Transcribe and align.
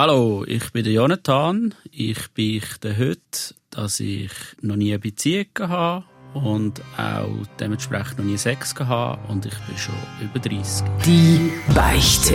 Hallo, 0.00 0.44
ich 0.46 0.70
bin 0.70 0.84
der 0.84 0.92
Jonathan. 0.92 1.74
Ich 1.90 2.28
beichte 2.28 2.96
heute, 2.96 3.56
dass 3.70 3.98
ich 3.98 4.30
noch 4.60 4.76
nie 4.76 4.92
eine 4.92 5.00
Beziehung 5.00 5.48
hatte 5.58 6.06
und 6.34 6.80
auch 6.96 7.26
dementsprechend 7.58 8.18
noch 8.18 8.24
nie 8.24 8.36
Sex 8.36 8.76
hatte 8.76 9.18
und 9.26 9.44
ich 9.44 9.58
bin 9.66 9.76
schon 9.76 9.96
über 10.22 10.38
30. 10.38 10.86
Die 11.04 11.50
Beichte. 11.74 12.34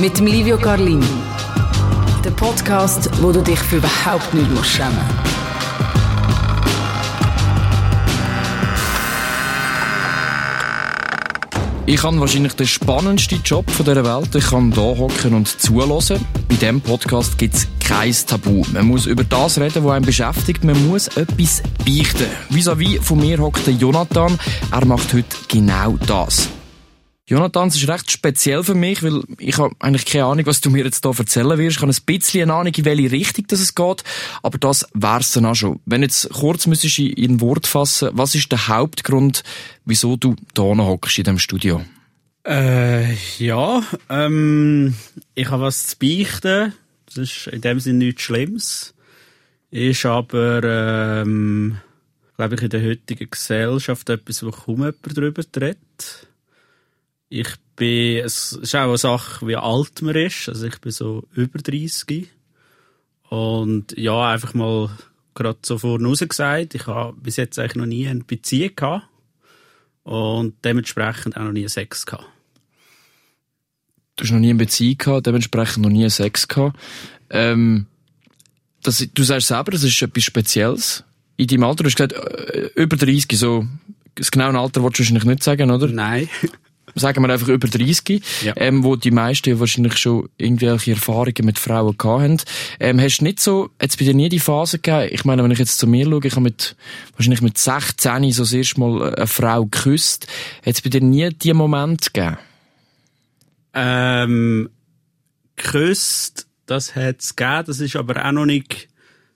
Mit 0.00 0.18
Livio 0.18 0.56
Carlini. 0.56 1.04
Der 2.24 2.30
Podcast, 2.30 3.10
wo 3.20 3.30
du 3.30 3.42
dich 3.42 3.58
für 3.58 3.76
überhaupt 3.76 4.32
nicht 4.32 4.50
musst 4.52 4.80
Ich 11.88 12.02
habe 12.02 12.18
wahrscheinlich 12.18 12.54
den 12.54 12.66
spannendsten 12.66 13.40
Job 13.44 13.64
dieser 13.78 14.04
Welt. 14.04 14.34
Ich 14.34 14.50
kann 14.50 14.72
hier 14.72 14.82
hocken 14.82 15.34
und 15.34 15.46
zuhören. 15.46 16.20
Bei 16.48 16.56
diesem 16.56 16.80
Podcast 16.80 17.38
gibt 17.38 17.54
es 17.54 17.68
kein 17.78 18.12
Tabu. 18.26 18.64
Man 18.72 18.86
muss 18.86 19.06
über 19.06 19.22
das 19.22 19.60
reden, 19.60 19.84
was 19.84 19.92
einen 19.92 20.04
beschäftigt. 20.04 20.64
Man 20.64 20.88
muss 20.88 21.06
etwas 21.16 21.62
beichten. 21.84 22.26
Vis-à-vis 22.50 22.98
von 23.02 23.20
mir 23.20 23.38
hockt 23.38 23.68
Jonathan. 23.68 24.36
Er 24.72 24.84
macht 24.84 25.12
heute 25.14 25.36
genau 25.46 25.96
das. 26.08 26.48
Jonathan, 27.28 27.66
es 27.66 27.74
ist 27.74 27.88
recht 27.88 28.12
speziell 28.12 28.62
für 28.62 28.76
mich, 28.76 29.02
weil 29.02 29.24
ich 29.40 29.58
habe 29.58 29.74
eigentlich 29.80 30.06
keine 30.06 30.26
Ahnung, 30.26 30.46
was 30.46 30.60
du 30.60 30.70
mir 30.70 30.84
jetzt 30.84 31.04
hier 31.04 31.18
erzählen 31.18 31.58
wirst. 31.58 31.76
Ich 31.76 31.82
habe 31.82 31.92
ein 31.92 32.04
bisschen 32.06 32.42
eine 32.42 32.54
Ahnung, 32.54 32.72
in 32.72 32.84
welche 32.84 33.10
Richtung 33.10 33.46
es 33.50 33.74
geht, 33.74 34.04
aber 34.44 34.58
das 34.58 34.86
wär's 34.94 35.32
dann 35.32 35.46
auch 35.46 35.56
schon. 35.56 35.80
Wenn 35.86 36.02
jetzt 36.02 36.30
kurz 36.30 36.68
müsstest 36.68 37.00
in 37.00 37.32
ein 37.32 37.40
Wort 37.40 37.66
fassen, 37.66 38.10
was 38.12 38.36
ist 38.36 38.52
der 38.52 38.68
Hauptgrund, 38.68 39.42
wieso 39.84 40.16
du 40.16 40.36
hier 40.56 40.64
hockst 40.64 41.18
in 41.18 41.24
diesem 41.24 41.40
Studio? 41.40 41.84
Äh, 42.46 43.14
ja, 43.38 43.82
ähm, 44.08 44.94
ich 45.34 45.50
habe 45.50 45.64
was 45.64 45.88
zu 45.88 45.98
beichten. 45.98 46.74
Das 47.06 47.16
ist 47.16 47.48
in 47.48 47.60
dem 47.60 47.80
Sinne 47.80 48.04
nichts 48.04 48.22
Schlimmes. 48.22 48.94
Ist 49.72 50.06
aber, 50.06 50.62
ähm, 50.62 51.78
glaube 52.36 52.54
ich, 52.54 52.62
in 52.62 52.70
der 52.70 52.84
heutigen 52.84 53.28
Gesellschaft 53.28 54.08
etwas, 54.10 54.44
wo 54.44 54.52
kaum 54.52 54.76
jemand 54.76 54.96
darüber 55.12 55.42
redet. 55.56 56.28
Ich 57.28 57.48
bin, 57.74 58.24
es 58.24 58.52
ist 58.52 58.74
auch 58.74 58.88
eine 58.88 58.98
Sache, 58.98 59.46
wie 59.46 59.56
alt 59.56 60.02
man 60.02 60.14
ist. 60.14 60.48
Also 60.48 60.66
ich 60.66 60.80
bin 60.80 60.92
so 60.92 61.24
über 61.34 61.58
30. 61.58 62.28
Und 63.28 63.96
ja, 63.96 64.30
einfach 64.30 64.54
mal 64.54 64.90
gerade 65.34 65.58
so 65.62 65.78
vorne 65.78 66.06
raus 66.06 66.20
gesagt, 66.20 66.74
ich 66.74 66.86
habe 66.86 67.16
bis 67.20 67.36
jetzt 67.36 67.58
eigentlich 67.58 67.76
noch 67.76 67.86
nie 67.86 68.08
eine 68.08 68.24
Beziehung 68.24 68.76
gehabt. 68.76 69.08
Und 70.04 70.54
dementsprechend 70.64 71.36
auch 71.36 71.42
noch 71.42 71.52
nie 71.52 71.68
Sex 71.68 72.06
gehabt. 72.06 72.26
Du 74.14 74.24
hast 74.24 74.30
noch 74.30 74.38
nie 74.38 74.50
eine 74.50 74.58
Beziehung 74.58 74.98
gehabt, 74.98 75.26
dementsprechend 75.26 75.82
noch 75.82 75.90
nie 75.90 76.08
Sex 76.08 76.46
gehabt. 76.46 76.78
Ähm, 77.28 77.86
das, 78.82 79.06
du 79.12 79.22
sagst 79.24 79.48
selber, 79.48 79.72
das 79.72 79.82
ist 79.82 80.00
etwas 80.00 80.24
Spezielles. 80.24 81.04
In 81.36 81.48
deinem 81.48 81.64
Alter, 81.64 81.82
du 81.82 81.88
hast 81.90 81.96
gesagt, 81.96 82.12
äh, 82.12 82.70
über 82.76 82.96
30, 82.96 83.26
so, 83.36 83.66
das 84.14 84.30
genaue 84.30 84.58
Alter 84.58 84.82
wolltest 84.82 85.00
du 85.10 85.14
wahrscheinlich 85.14 85.24
nicht 85.24 85.42
sagen, 85.42 85.70
oder? 85.70 85.88
Nein. 85.88 86.28
sagen 86.96 87.22
wir 87.22 87.32
einfach 87.32 87.48
über 87.48 87.68
30, 87.68 88.22
Ja. 88.42 88.54
ähm, 88.56 88.82
wo 88.84 88.96
die 88.96 89.10
meisten 89.10 89.48
ja 89.50 89.60
wahrscheinlich 89.60 89.96
schon 89.98 90.28
irgendwelche 90.38 90.92
Erfahrungen 90.92 91.44
mit 91.44 91.58
Frauen 91.58 91.96
gehabt 91.96 92.22
haben. 92.22 92.36
Ähm, 92.80 93.00
hast 93.00 93.18
du 93.18 93.24
nicht 93.24 93.40
so, 93.40 93.70
jetzt 93.80 93.98
bei 93.98 94.04
dir 94.04 94.14
nie 94.14 94.28
die 94.28 94.40
Phase 94.40 94.78
gegeben, 94.78 95.10
ich 95.12 95.24
meine, 95.24 95.44
wenn 95.44 95.50
ich 95.50 95.58
jetzt 95.58 95.78
zu 95.78 95.86
mir 95.86 96.06
schaue, 96.06 96.24
ich 96.26 96.32
habe 96.32 96.42
mit, 96.42 96.76
wahrscheinlich 97.16 97.42
mit 97.42 97.58
16 97.58 98.32
so 98.32 98.42
das 98.42 98.52
erste 98.52 98.80
Mal 98.80 99.14
eine 99.14 99.26
Frau 99.26 99.64
geküsst, 99.64 100.26
hat 100.64 100.74
es 100.74 100.80
bei 100.82 100.90
dir 100.90 101.00
nie 101.02 101.28
die 101.30 101.52
Moment 101.52 102.12
gegeben? 102.14 102.38
Ähm, 103.74 104.70
geküsst, 105.56 106.46
das 106.66 106.94
hat's 106.96 107.36
gegeben, 107.36 107.64
das 107.66 107.80
ist 107.80 107.96
aber 107.96 108.24
auch 108.24 108.32
noch 108.32 108.46
nicht 108.46 108.88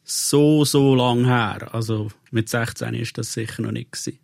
so, 0.04 0.64
so 0.64 0.94
lang 0.94 1.26
her. 1.26 1.68
Also, 1.72 2.08
mit 2.30 2.48
16 2.48 2.94
ist 2.94 3.18
das 3.18 3.32
sicher 3.32 3.62
noch 3.62 3.72
nicht 3.72 3.92
gewesen. 3.92 4.18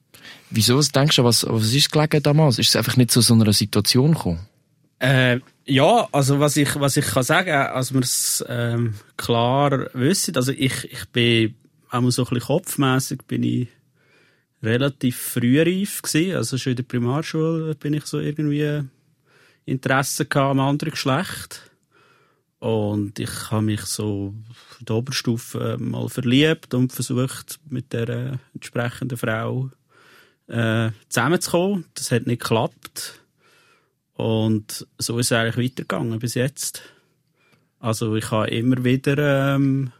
Wieso? 0.51 0.77
Was 0.79 0.93
denkst 0.93 1.17
du, 1.17 1.25
was, 1.25 1.47
was 1.49 1.73
ist 1.73 1.93
gelegen 1.93 2.23
damals? 2.23 2.59
Ist 2.59 2.69
es 2.69 2.77
einfach 2.77 2.97
nicht 2.97 3.11
zu 3.11 3.21
so 3.21 3.35
einer 3.35 3.53
Situation 3.53 4.13
gekommen? 4.13 4.47
Äh, 4.99 5.41
ja, 5.67 6.09
also 6.13 6.41
was 6.41 6.57
ich, 6.57 6.79
was 6.81 6.97
ich 6.97 7.05
kann 7.05 7.23
sagen, 7.23 7.51
als 7.51 7.93
wir 7.93 8.01
es 8.01 8.45
ähm, 8.49 8.95
klar 9.17 9.91
wissen, 9.93 10.37
also 10.37 10.53
ich, 10.53 10.91
ich 10.91 11.07
bin 11.11 11.55
auch 11.91 12.11
so 12.11 12.23
ein 12.23 12.29
bisschen 12.29 12.47
kopfmässig 12.47 13.27
bin 13.27 13.43
ich 13.43 13.69
relativ 14.63 15.17
früh 15.17 15.61
reif 15.61 16.03
gewesen. 16.03 16.37
Also 16.37 16.59
schon 16.59 16.73
in 16.73 16.77
der 16.77 16.83
Primarschule 16.85 17.75
bin 17.75 17.95
ich 17.95 18.07
so 18.07 18.21
irgendwie 18.21 18.83
Interesse 19.65 20.27
gehabt 20.27 20.53
am 20.53 20.61
anderen 20.61 20.93
Geschlecht. 20.93 21.71
Und 22.59 23.19
ich 23.19 23.51
habe 23.51 23.63
mich 23.63 23.83
so 23.83 24.35
in 24.81 24.87
der 24.87 24.97
Oberstufe 24.97 25.77
mal 25.79 26.09
verliebt 26.09 26.73
und 26.75 26.93
versucht, 26.93 27.61
mit 27.69 27.93
der 27.93 28.39
entsprechenden 28.55 29.19
Frau 29.19 29.71
äh, 30.49 30.91
zusammenzukommen. 31.09 31.85
Das 31.95 32.11
hat 32.11 32.27
nicht 32.27 32.43
geklappt. 32.43 33.21
Und 34.15 34.87
so 34.99 35.19
ist 35.19 35.27
es 35.27 35.33
eigentlich 35.33 35.73
weitergegangen 35.73 36.19
bis 36.19 36.35
jetzt. 36.35 36.83
Also 37.79 38.17
ich 38.17 38.31
habe 38.31 38.49
immer 38.49 38.83
wieder 38.83 39.55
ähm, 39.55 39.93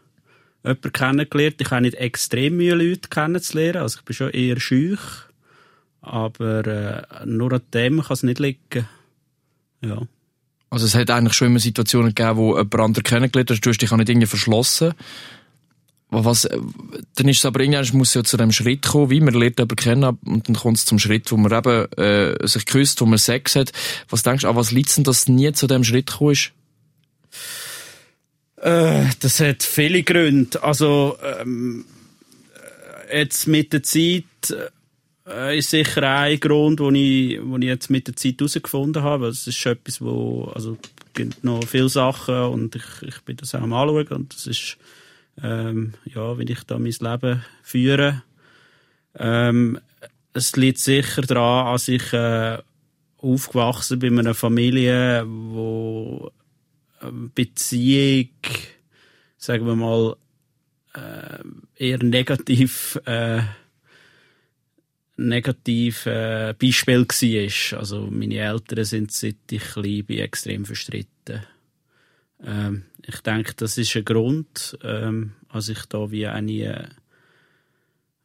jemanden 0.65 0.93
kennengelernt. 0.93 1.57
Ich 1.61 1.71
habe 1.71 1.83
nicht 1.83 1.97
extrem 1.97 2.57
Mühe, 2.57 2.75
Leute 2.75 3.09
kennenzulernen. 3.09 3.83
Also 3.83 3.99
ich 3.99 4.05
bin 4.05 4.15
schon 4.15 4.31
eher 4.31 4.59
schüch. 4.59 5.01
Aber 6.01 6.67
äh, 6.67 7.27
nur 7.27 7.53
an 7.53 7.63
dem 7.75 8.01
kann 8.01 8.15
es 8.15 8.23
nicht 8.23 8.39
liegen. 8.39 8.89
Ja. 9.83 10.03
Also 10.71 10.87
es 10.87 10.95
hat 10.95 11.11
eigentlich 11.11 11.35
schon 11.35 11.49
immer 11.49 11.59
Situationen 11.59 12.15
gegeben, 12.15 12.37
wo 12.37 12.57
jemand 12.57 12.75
anderen 12.75 13.05
kennengelernt 13.05 13.51
hast, 13.51 13.61
du 13.61 13.71
hast 13.71 13.79
dich 13.79 13.93
auch 13.93 13.97
nicht 13.97 14.09
irgendwie 14.09 14.27
verschlossen. 14.27 14.95
Was, 16.09 16.45
äh, 16.45 16.59
dann 17.17 17.29
ist 17.29 17.39
es 17.39 17.45
aber 17.45 17.61
irgendwann, 17.61 17.99
muss 17.99 18.15
ja 18.15 18.23
zu 18.23 18.37
dem 18.37 18.53
Schritt 18.53 18.87
kommen, 18.87 19.11
wie 19.11 19.21
man 19.21 19.35
lernt 19.35 19.59
jemanden 19.59 19.77
kennen 19.77 20.19
und 20.25 20.49
dann 20.49 20.57
kommt 20.57 20.79
es 20.79 20.85
zum 20.85 20.99
Schritt, 20.99 21.33
wo 21.33 21.37
man 21.37 21.53
eben 21.53 21.93
äh, 21.93 22.47
sich 22.47 22.65
küsst, 22.67 23.01
wo 23.01 23.07
man 23.07 23.19
Sex 23.19 23.57
hat. 23.57 23.73
Was 24.09 24.23
denkst 24.23 24.43
du, 24.43 24.49
an 24.49 24.57
was 24.57 24.71
liegt 24.71 24.97
denn, 24.97 25.05
dass 25.05 25.29
nie 25.29 25.53
zu 25.53 25.67
dem 25.67 25.83
Schritt 25.83 26.07
gekommen 26.07 26.33
ist? 26.33 26.53
Äh, 28.57 29.07
das 29.21 29.41
hat 29.41 29.63
viele 29.63 30.03
Gründe. 30.05 30.63
Also 30.63 31.19
ähm, 31.41 31.85
äh, 33.11 33.21
jetzt 33.21 33.49
mit 33.49 33.73
der 33.73 33.83
Zeit 33.83 34.25
äh, 35.29 35.59
ist 35.59 35.71
sicher 35.71 36.09
ein 36.09 36.39
Grund, 36.39 36.79
wo 36.79 36.91
ich, 36.91 37.41
wo 37.43 37.57
ich 37.57 37.65
jetzt 37.65 37.91
mit 37.91 38.07
der 38.07 38.17
Zeit 38.17 38.37
herausgefunden 38.39 39.03
habe. 39.03 39.27
Es 39.27 39.47
ist 39.47 39.67
etwas, 39.67 40.01
wo 40.01 40.53
also 40.55 40.79
es 40.83 41.15
gibt 41.15 41.43
noch 41.43 41.67
viele 41.67 41.89
Sachen 41.89 42.37
und 42.45 42.77
ich, 42.77 42.85
ich 43.03 43.21
bin 43.23 43.37
das 43.37 43.55
auch 43.55 43.63
am 43.63 43.73
anschauen 43.73 44.07
und 44.09 44.35
das 44.35 44.47
ist 44.47 44.79
ähm, 45.43 45.95
ja, 46.05 46.39
wie 46.39 46.45
ich 46.45 46.65
da 46.65 46.79
mein 46.79 46.95
Leben 47.01 47.45
führe. 47.63 48.23
Ähm, 49.19 49.79
es 50.33 50.57
liegt 50.57 50.79
sicher 50.79 51.23
daran, 51.23 51.73
dass 51.73 51.89
ich 51.89 52.13
äh, 52.13 52.59
aufgewachsen 53.19 53.99
bin 53.99 54.15
in 54.15 54.21
einer 54.21 54.35
Familie, 54.35 55.25
wo 55.27 56.31
ähm, 57.03 57.31
Beziehung, 57.35 58.29
sagen 59.39 59.67
wir 59.67 59.77
mal, 59.77 60.17
äh, 60.95 61.43
eher 61.77 62.03
negativ, 62.03 63.01
äh, 63.07 63.43
negativ 65.17 66.07
äh, 66.07 66.55
Beispiel 66.59 67.07
war. 67.07 67.79
Also 67.79 68.09
meine 68.11 68.37
Eltern 68.37 68.85
sind 68.85 69.13
seit 69.13 69.37
ich 69.51 69.63
klein 69.63 70.05
bin 70.05 70.19
extrem 70.19 70.65
verstritten. 70.65 71.47
Ähm, 72.45 72.85
ich 73.07 73.21
denke, 73.21 73.55
das 73.57 73.79
ist 73.79 73.97
ein 73.97 74.05
Grund, 74.05 74.79
ähm, 74.83 75.33
als 75.49 75.69
ich 75.69 75.85
da 75.87 76.11
wie 76.11 76.27
eine, 76.27 76.91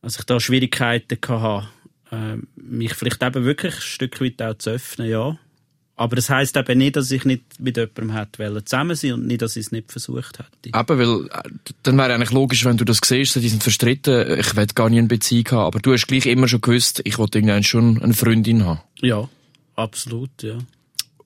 als 0.01 0.19
ich 0.19 0.25
da 0.25 0.39
Schwierigkeiten 0.39 1.17
hatte, 1.27 1.69
ähm, 2.11 2.47
mich 2.55 2.93
vielleicht 2.93 3.23
eben 3.23 3.45
wirklich 3.45 3.75
ein 3.75 3.81
Stück 3.81 4.21
weit 4.21 4.41
auch 4.41 4.57
zu 4.57 4.71
öffnen, 4.71 5.09
ja. 5.09 5.37
Aber 5.95 6.15
das 6.15 6.29
heisst 6.29 6.57
eben 6.57 6.79
nicht, 6.79 6.95
dass 6.95 7.11
ich 7.11 7.25
nicht 7.25 7.43
mit 7.59 7.77
jemandem 7.77 8.13
hätte 8.13 8.65
zusammen 8.65 8.95
sein 8.95 9.13
und 9.13 9.27
nicht, 9.27 9.41
dass 9.43 9.55
ich 9.55 9.67
es 9.67 9.71
nicht 9.71 9.91
versucht 9.91 10.39
hätte. 10.39 10.49
Eben, 10.65 10.99
weil 10.99 11.27
äh, 11.27 11.49
dann 11.83 11.97
wäre 11.97 12.13
eigentlich 12.13 12.31
logisch, 12.31 12.65
wenn 12.65 12.77
du 12.77 12.85
das 12.85 12.99
siehst, 13.03 13.35
die 13.35 13.47
sind 13.47 13.61
verstritten, 13.61 14.39
ich 14.39 14.55
will 14.55 14.65
gar 14.73 14.89
nie 14.89 14.97
eine 14.97 15.07
Beziehung 15.07 15.45
haben, 15.51 15.67
aber 15.67 15.79
du 15.79 15.93
hast 15.93 16.07
gleich 16.07 16.25
immer 16.25 16.47
schon 16.47 16.61
gewusst, 16.61 17.01
ich 17.05 17.17
wollte 17.17 17.37
irgendwann 17.37 17.63
schon 17.63 18.01
eine 18.01 18.13
Freundin 18.13 18.65
haben. 18.65 18.81
Ja, 19.01 19.29
absolut, 19.75 20.31
ja. 20.41 20.57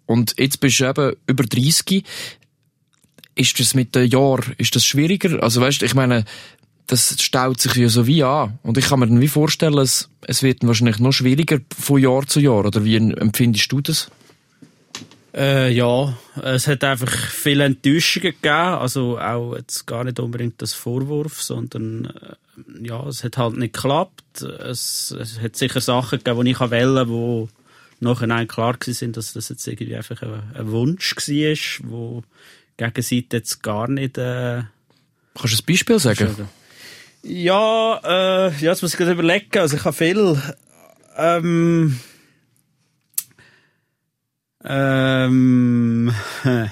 Und 0.05 0.35
jetzt 0.37 0.59
bist 0.59 0.79
du 0.79 0.89
eben 0.89 1.15
über 1.25 1.43
30. 1.45 2.03
Ist 3.35 3.59
das 3.59 3.73
mit 3.73 3.95
den 3.95 4.09
Jahren, 4.09 4.55
ist 4.57 4.75
das 4.75 4.85
schwieriger? 4.85 5.43
Also 5.43 5.61
weißt 5.61 5.83
ich 5.83 5.93
meine, 5.93 6.23
das 6.87 7.15
staut 7.21 7.59
sich 7.59 7.75
ja 7.75 7.89
so 7.89 8.07
wie 8.07 8.23
an. 8.23 8.59
Und 8.63 8.77
ich 8.77 8.85
kann 8.85 8.99
mir 8.99 9.07
dann 9.07 9.21
wie 9.21 9.27
vorstellen, 9.27 9.77
es, 9.77 10.09
es 10.21 10.43
wird 10.43 10.65
wahrscheinlich 10.65 10.99
noch 10.99 11.11
schwieriger 11.11 11.59
von 11.77 12.01
Jahr 12.01 12.25
zu 12.27 12.39
Jahr. 12.39 12.65
Oder 12.65 12.83
wie 12.85 12.95
empfindest 12.95 13.71
du 13.71 13.81
das? 13.81 14.09
Äh, 15.35 15.73
ja, 15.73 16.17
es 16.43 16.67
hat 16.67 16.83
einfach 16.83 17.11
viele 17.11 17.65
Enttäuschungen 17.65 18.31
gegeben. 18.31 18.53
Also 18.53 19.19
auch 19.19 19.55
jetzt 19.55 19.85
gar 19.85 20.03
nicht 20.03 20.19
unbedingt 20.19 20.61
das 20.61 20.73
Vorwurf, 20.73 21.41
sondern 21.41 22.05
äh, 22.05 22.87
ja, 22.87 23.05
es 23.07 23.23
hat 23.23 23.37
halt 23.37 23.57
nicht 23.57 23.73
geklappt. 23.73 24.43
Es, 24.43 25.11
es 25.11 25.41
hat 25.41 25.55
sicher 25.55 25.81
Sachen 25.81 26.19
gegeben, 26.19 26.45
die 26.45 26.51
ich 26.51 26.59
wollte, 26.59 27.09
wo 27.09 27.49
nachher 27.99 28.45
klar 28.45 28.77
gewesen 28.77 29.13
dass 29.13 29.33
das 29.33 29.49
jetzt 29.49 29.67
irgendwie 29.67 29.95
einfach 29.95 30.21
ein, 30.21 30.43
ein 30.53 30.71
Wunsch 30.71 31.15
war, 31.15 31.89
wo 31.89 32.23
Gegenseite 32.77 33.37
jetzt 33.37 33.63
gar 33.63 33.89
nicht, 33.89 34.17
äh, 34.17 34.63
Kannst 35.35 35.59
du 35.59 35.63
ein 35.63 35.65
Beispiel 35.65 35.99
sagen? 35.99 36.47
Ja, 37.23 37.99
äh, 38.03 38.51
ja, 38.51 38.71
jetzt 38.71 38.81
muss 38.81 38.93
ich 38.93 38.97
gerade 38.97 39.11
überlegen. 39.11 39.59
Also 39.59 39.75
ich 39.75 39.83
habe 39.83 39.95
viel, 39.95 40.41
ähm, 41.17 41.99
ähm, 44.63 46.13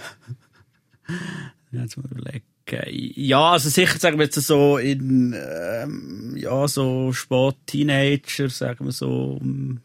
jetzt 1.71 1.97
mal 1.97 2.05
überlegen. 2.09 2.45
Ja, 2.87 3.51
also 3.51 3.69
sicher 3.69 3.99
sagen 3.99 4.17
wir 4.17 4.25
jetzt 4.25 4.41
so 4.41 4.77
in, 4.77 5.35
ähm, 5.37 6.35
ja, 6.37 6.67
so 6.67 7.11
spät 7.11 7.55
Teenager, 7.67 8.49
sagen 8.49 8.85
wir 8.85 8.91
so 8.93 9.37
um 9.41 9.81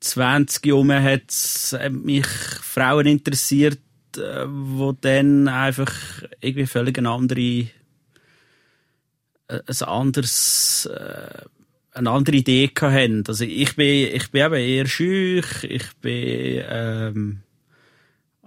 20 0.00 0.66
herum 0.66 0.92
hat 0.92 1.32
mich 1.90 2.26
Frauen 2.26 3.06
interessiert, 3.06 3.78
äh, 4.18 4.46
wo 4.46 4.92
dann 4.92 5.48
einfach 5.48 5.92
irgendwie 6.40 6.66
völlig 6.66 6.98
eine 6.98 7.10
andere 7.10 7.66
ein 9.52 9.82
anderes, 9.88 10.86
äh, 10.86 11.42
eine 11.92 12.10
andere 12.10 12.36
Idee 12.36 12.70
hatten. 12.80 13.24
Also 13.26 13.44
ich 13.44 13.76
bin, 13.76 14.14
ich 14.14 14.30
bin 14.30 14.44
eben 14.46 14.54
eher 14.54 14.86
schüch, 14.86 15.64
ich 15.64 15.94
bin 16.00 16.64
ähm, 16.68 17.40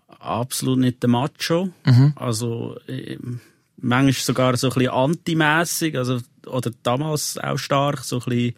absolut 0.08 0.80
nicht 0.80 1.04
der 1.04 1.10
Macho. 1.10 1.70
Mhm. 1.86 2.14
Also 2.16 2.78
äh, 2.88 3.18
manchmal 3.78 4.14
sogar 4.14 4.58
so 4.58 4.68
ein 4.68 4.74
bisschen 4.74 4.92
antimässig, 4.92 5.96
also 5.98 6.22
oder 6.48 6.72
damals 6.84 7.38
auch 7.38 7.58
stark, 7.58 8.00
so 8.00 8.18
ein 8.18 8.26
bisschen, 8.26 8.56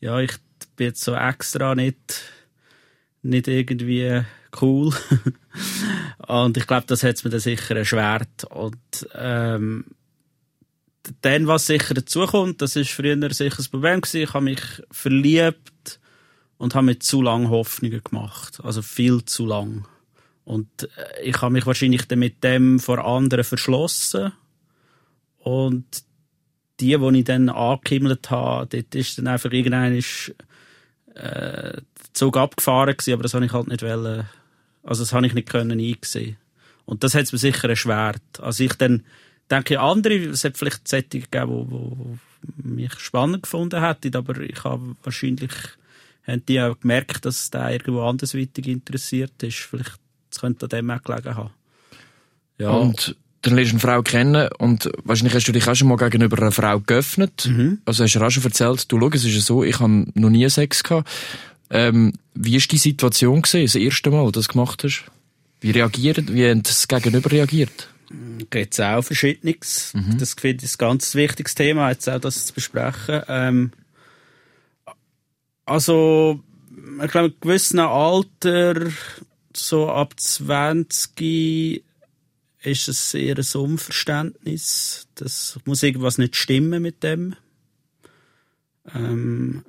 ja, 0.00 0.18
ich 0.20 0.32
bin 0.76 0.88
jetzt 0.88 1.02
so 1.02 1.14
extra 1.14 1.74
nicht, 1.74 2.22
nicht 3.22 3.48
irgendwie 3.48 4.22
cool. 4.60 4.92
und 6.26 6.56
ich 6.56 6.66
glaube, 6.66 6.86
das 6.86 7.02
hat 7.02 7.22
mir 7.24 7.30
dann 7.30 7.40
sicher 7.40 7.76
erschwert. 7.76 8.44
Und 8.50 9.08
ähm, 9.14 9.84
dann, 11.20 11.46
was 11.46 11.66
sicher 11.66 11.94
dazukommt, 11.94 12.62
das 12.62 12.76
ist 12.76 12.90
früher 12.90 13.16
sicher 13.32 13.56
das 13.56 13.68
Problem 13.68 14.00
gewesen, 14.00 14.22
ich 14.22 14.34
habe 14.34 14.44
mich 14.44 14.60
verliebt 14.90 16.00
und 16.56 16.74
habe 16.74 16.86
mir 16.86 16.98
zu 16.98 17.22
lange 17.22 17.50
Hoffnungen 17.50 18.02
gemacht. 18.02 18.60
Also 18.62 18.82
viel 18.82 19.24
zu 19.24 19.46
lang. 19.46 19.86
Und 20.44 20.68
äh, 20.96 21.22
ich 21.22 21.40
habe 21.40 21.52
mich 21.52 21.66
wahrscheinlich 21.66 22.06
dann 22.06 22.18
mit 22.18 22.42
dem 22.44 22.78
vor 22.78 23.04
anderen 23.04 23.44
verschlossen. 23.44 24.32
Und 25.38 26.04
die, 26.80 26.96
die 26.96 27.18
ich 27.18 27.24
dann 27.24 27.48
angehimmelt 27.48 28.30
habe, 28.30 28.66
dort 28.66 28.94
ist 28.94 29.18
dann 29.18 29.26
einfach 29.26 29.52
irgendein 29.52 30.02
äh, 31.14 31.80
Zug 32.12 32.36
abgefahren 32.36 32.96
gewesen, 32.96 33.12
aber 33.12 33.22
das 33.22 33.34
habe 33.34 33.44
ich 33.44 33.52
halt 33.52 33.68
nicht 33.68 33.82
wollen, 33.82 34.26
also 34.84 35.02
das 35.02 35.12
habe 35.12 35.26
ich 35.26 35.34
nicht 35.34 35.48
können 35.48 35.80
einsehen. 35.80 36.36
Und 36.84 37.02
das 37.02 37.14
hat 37.14 37.22
es 37.24 37.32
mir 37.32 37.38
sicher 37.38 37.68
erschwert. 37.68 38.22
Als 38.40 38.60
ich 38.60 38.74
dann 38.74 39.02
denke, 39.50 39.80
andere, 39.80 40.14
es 40.14 40.44
hat 40.44 40.58
vielleicht 40.58 40.86
Sättige 40.86 41.26
gegeben, 41.30 41.68
die, 41.70 42.68
mich 42.68 42.98
spannend 42.98 43.44
gefunden 43.44 43.82
hätten, 43.82 44.14
aber 44.14 44.38
ich 44.40 44.64
habe 44.64 44.96
wahrscheinlich, 45.02 45.52
haben 46.26 46.44
die 46.46 46.60
auch 46.60 46.78
gemerkt, 46.78 47.24
dass 47.24 47.50
der 47.50 47.70
irgendwo 47.70 48.02
andersweitig 48.02 48.66
interessiert 48.68 49.42
ist. 49.42 49.56
Vielleicht, 49.56 49.98
das 50.30 50.40
könnte 50.40 50.66
an 50.66 50.70
dem 50.70 50.90
auch 50.90 51.02
gelegen 51.02 51.36
haben. 51.36 51.50
Ja. 52.58 52.70
Und 52.70 53.16
dann 53.42 53.56
lernst 53.56 53.72
du 53.72 53.76
eine 53.76 53.80
Frau 53.80 54.02
kennen 54.02 54.48
und 54.58 54.90
wahrscheinlich 55.04 55.34
hast 55.34 55.46
du 55.46 55.52
dich 55.52 55.68
auch 55.68 55.74
schon 55.74 55.88
mal 55.88 55.96
gegenüber 55.96 56.38
einer 56.38 56.52
Frau 56.52 56.80
geöffnet. 56.80 57.46
Mhm. 57.46 57.78
Also 57.84 58.04
hast 58.04 58.14
du 58.14 58.20
auch 58.20 58.30
schon 58.30 58.44
erzählt, 58.44 58.90
du 58.90 58.98
schau, 58.98 59.10
es 59.12 59.24
ist 59.24 59.34
ja 59.34 59.40
so, 59.40 59.64
ich 59.64 59.80
habe 59.80 60.06
noch 60.14 60.30
nie 60.30 60.48
Sex 60.48 60.82
gehabt. 60.82 61.10
Ähm, 61.70 62.12
wie 62.34 62.56
ist 62.56 62.70
die 62.72 62.78
Situation 62.78 63.42
gewesen, 63.42 63.64
das 63.64 63.74
erste 63.74 64.10
Mal, 64.10 64.24
dass 64.24 64.32
du 64.32 64.40
das 64.40 64.48
gemacht 64.48 64.84
hast? 64.84 65.04
Wie 65.60 65.70
reagiert, 65.70 66.32
wie 66.32 66.50
hat 66.50 66.68
das 66.68 66.88
Gegenüber 66.88 67.30
reagiert? 67.30 67.88
gibt 68.50 68.74
es 68.74 68.80
auch 68.80 69.02
Verschiedenes. 69.02 69.92
Mhm. 69.94 70.18
Das 70.18 70.34
finde 70.34 70.64
ich 70.64 70.74
ein 70.74 70.78
ganz 70.78 71.14
wichtiges 71.14 71.54
Thema, 71.54 71.90
jetzt 71.90 72.08
auch 72.08 72.20
das 72.20 72.46
zu 72.46 72.54
besprechen. 72.54 73.22
Ähm, 73.28 73.72
also, 75.64 76.40
ich 77.02 77.10
glaube, 77.10 77.28
in 77.28 77.40
gewissem 77.40 77.80
Alter, 77.80 78.90
so 79.54 79.90
ab 79.90 80.18
20, 80.18 81.82
ist 82.62 82.88
es 82.88 83.14
eher 83.14 83.36
ein 83.38 83.60
Unverständnis. 83.60 85.06
Das 85.14 85.58
muss 85.64 85.82
irgendwas 85.82 86.18
nicht 86.18 86.36
stimmen 86.36 86.82
mit 86.82 87.02
dem. 87.02 87.36
Ähm, 88.94 89.64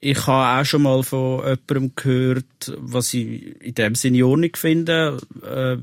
ich 0.00 0.26
habe 0.26 0.60
auch 0.60 0.64
schon 0.64 0.82
mal 0.82 1.02
von 1.02 1.40
jemandem 1.40 1.92
gehört, 1.96 2.72
was 2.76 3.14
ich 3.14 3.60
in 3.60 3.74
dem 3.74 3.94
Sinne 3.94 4.24
auch 4.24 4.36
nicht 4.36 4.56
finde. 4.56 5.18
Äh, 5.42 5.78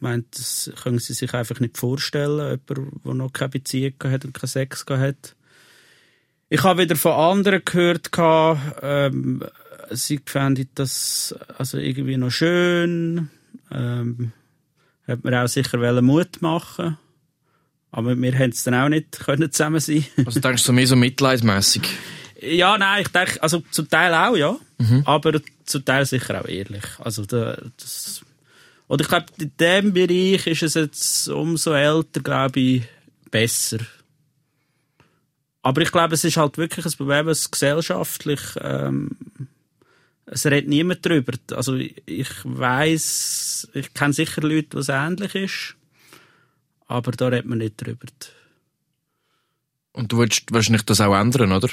meint, 0.00 0.26
das 0.38 0.72
können 0.82 0.98
sie 0.98 1.12
sich 1.12 1.32
einfach 1.34 1.60
nicht 1.60 1.78
vorstellen, 1.78 2.60
jemand, 2.68 3.04
der 3.04 3.14
noch 3.14 3.32
keine 3.32 3.50
Beziehung 3.50 3.94
hat 4.04 4.24
und 4.24 4.34
keinen 4.34 4.48
Sex 4.48 4.84
hat. 4.88 5.36
Ich 6.48 6.64
habe 6.64 6.82
wieder 6.82 6.96
von 6.96 7.12
anderen 7.12 7.62
gehört, 7.64 8.10
ähm, 8.82 9.44
sie 9.90 10.20
fänden 10.24 10.68
das 10.74 11.34
also 11.58 11.78
irgendwie 11.78 12.16
noch 12.16 12.30
schön, 12.30 13.30
ähm, 13.70 14.32
hat 15.06 15.22
mir 15.22 15.42
auch 15.42 15.48
sicher 15.48 16.02
Mut 16.02 16.42
machen 16.42 16.96
aber 17.92 18.16
wir 18.20 18.38
haben 18.38 18.50
es 18.50 18.64
dann 18.64 18.74
auch 18.74 18.88
nicht 18.88 19.18
können 19.24 19.50
zusammen 19.50 19.80
sein. 19.80 20.04
also 20.24 20.40
denkst 20.40 20.64
du 20.64 20.72
mehr 20.72 20.86
so 20.86 20.96
mitleidmässig? 20.96 21.82
Ja, 22.40 22.78
nein, 22.78 23.02
ich 23.02 23.08
denke, 23.08 23.42
also 23.42 23.62
zum 23.70 23.88
Teil 23.88 24.14
auch, 24.14 24.36
ja, 24.36 24.56
mhm. 24.78 25.02
aber 25.04 25.40
zum 25.64 25.84
Teil 25.84 26.06
sicher 26.06 26.40
auch 26.40 26.48
ehrlich. 26.48 26.84
Also 26.98 27.24
das 27.24 28.22
und 28.90 29.00
ich 29.00 29.06
glaube, 29.06 29.26
in 29.38 29.52
diesem 29.56 29.92
Bereich 29.92 30.48
ist 30.48 30.64
es 30.64 30.74
jetzt 30.74 31.28
umso 31.28 31.72
älter, 31.74 32.20
glaube 32.22 32.58
ich, 32.58 32.82
besser. 33.30 33.78
Aber 35.62 35.80
ich 35.82 35.92
glaube, 35.92 36.14
es 36.14 36.24
ist 36.24 36.36
halt 36.36 36.58
wirklich 36.58 36.84
ein 36.84 36.92
Problem, 36.94 37.28
es 37.28 37.52
gesellschaftlich, 37.52 38.40
ähm, 38.60 39.16
es 40.26 40.44
redet 40.44 40.68
niemand 40.68 41.06
drüber. 41.06 41.34
Also 41.52 41.76
ich 41.76 42.30
weiß, 42.42 43.68
ich 43.74 43.94
kenne 43.94 44.12
sicher 44.12 44.42
Leute, 44.42 44.78
was 44.78 44.88
ähnlich 44.88 45.36
ist, 45.36 45.76
aber 46.88 47.12
da 47.12 47.28
redet 47.28 47.46
man 47.46 47.58
nicht 47.58 47.76
drüber. 47.76 48.08
Und 49.92 50.10
du 50.10 50.18
willst 50.18 50.52
wahrscheinlich 50.52 50.82
das 50.82 51.00
auch 51.00 51.14
ändern, 51.14 51.52
oder? 51.52 51.68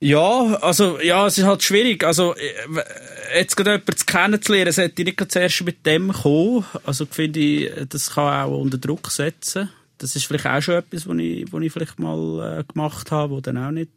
Ja, 0.00 0.54
also, 0.60 1.00
ja, 1.00 1.26
es 1.26 1.38
ist 1.38 1.44
halt 1.44 1.62
schwierig. 1.62 2.04
Also, 2.04 2.34
äh, 2.36 3.38
jetzt 3.38 3.56
gerade 3.56 3.72
jemanden 3.72 4.06
kennenzulernen, 4.06 4.72
sollte 4.72 5.02
ich 5.02 5.06
nicht 5.06 5.32
zuerst 5.32 5.64
mit 5.64 5.84
dem 5.86 6.12
kommen. 6.12 6.64
Also, 6.84 7.06
finde 7.06 7.40
ich, 7.40 7.88
das 7.88 8.10
kann 8.10 8.44
auch 8.44 8.58
unter 8.60 8.78
Druck 8.78 9.10
setzen. 9.10 9.70
Das 9.98 10.14
ist 10.14 10.26
vielleicht 10.26 10.46
auch 10.46 10.62
schon 10.62 10.76
etwas, 10.76 11.08
was 11.08 11.18
ich, 11.18 11.52
was 11.52 11.62
ich 11.62 11.72
vielleicht 11.72 11.98
mal 11.98 12.60
äh, 12.60 12.72
gemacht 12.72 13.10
habe, 13.10 13.32
wo 13.34 13.40
dann 13.40 13.58
auch 13.58 13.72
nicht 13.72 13.90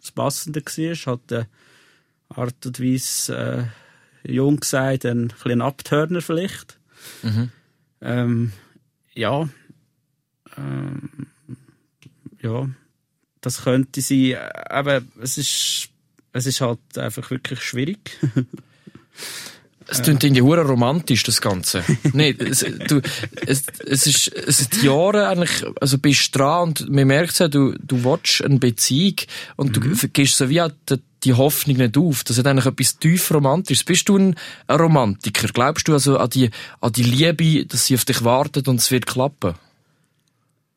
das 0.00 0.12
Passende 0.12 0.62
war. 0.64 0.94
Halt, 0.94 1.32
äh, 1.32 1.44
Art 2.28 2.64
und 2.64 2.80
Weise, 2.80 3.68
äh, 4.24 4.32
jung 4.32 4.60
gesagt, 4.60 5.04
ein 5.04 5.28
bisschen 5.28 5.60
Abturner 5.60 6.22
vielleicht. 6.22 6.78
Mhm. 7.22 7.50
Ähm, 8.00 8.52
ja. 9.14 9.48
Ähm, 10.56 11.26
ja 12.40 12.68
das 13.42 13.64
könnte 13.64 14.00
sein, 14.00 14.36
aber 14.70 15.02
es 15.20 15.36
ist, 15.36 15.90
es 16.32 16.46
ist 16.46 16.60
halt 16.62 16.78
einfach 16.96 17.30
wirklich 17.30 17.60
schwierig. 17.60 18.18
Es 19.88 20.00
klingt 20.00 20.24
irgendwie 20.24 20.42
hure 20.42 20.64
romantisch, 20.64 21.22
das 21.24 21.40
Ganze. 21.40 21.84
Nein, 22.12 22.36
es, 22.38 22.64
du, 22.88 23.02
es, 23.44 23.64
es 23.84 24.06
ist, 24.06 24.28
es 24.28 24.58
sind 24.58 24.82
Jahre 24.82 25.28
eigentlich, 25.28 25.64
also 25.80 25.98
bist 25.98 26.34
dran 26.34 26.68
und 26.68 26.88
man 26.88 27.06
merkt 27.06 27.38
ja, 27.40 27.48
du, 27.48 27.74
du 27.78 28.02
willst 28.04 28.42
eine 28.42 28.58
Beziehung 28.58 29.16
und 29.56 29.76
mhm. 29.76 29.98
du 29.98 30.08
gehst 30.08 30.36
so 30.36 30.48
wie 30.48 30.62
die, 30.88 30.96
die 31.24 31.34
Hoffnung 31.34 31.76
nicht 31.76 31.98
auf. 31.98 32.24
Das 32.24 32.38
hat 32.38 32.46
eigentlich 32.46 32.66
etwas 32.66 32.98
tief 32.98 33.30
Romantisches. 33.30 33.84
Bist 33.84 34.08
du 34.08 34.16
ein, 34.16 34.36
ein 34.66 34.80
Romantiker? 34.80 35.48
Glaubst 35.48 35.88
du 35.88 35.92
also 35.92 36.16
an 36.16 36.30
die, 36.30 36.50
an 36.80 36.92
die 36.92 37.02
Liebe, 37.02 37.66
dass 37.66 37.86
sie 37.86 37.94
auf 37.94 38.04
dich 38.04 38.24
wartet 38.24 38.68
und 38.68 38.76
es 38.76 38.90
wird 38.90 39.06
klappen? 39.06 39.54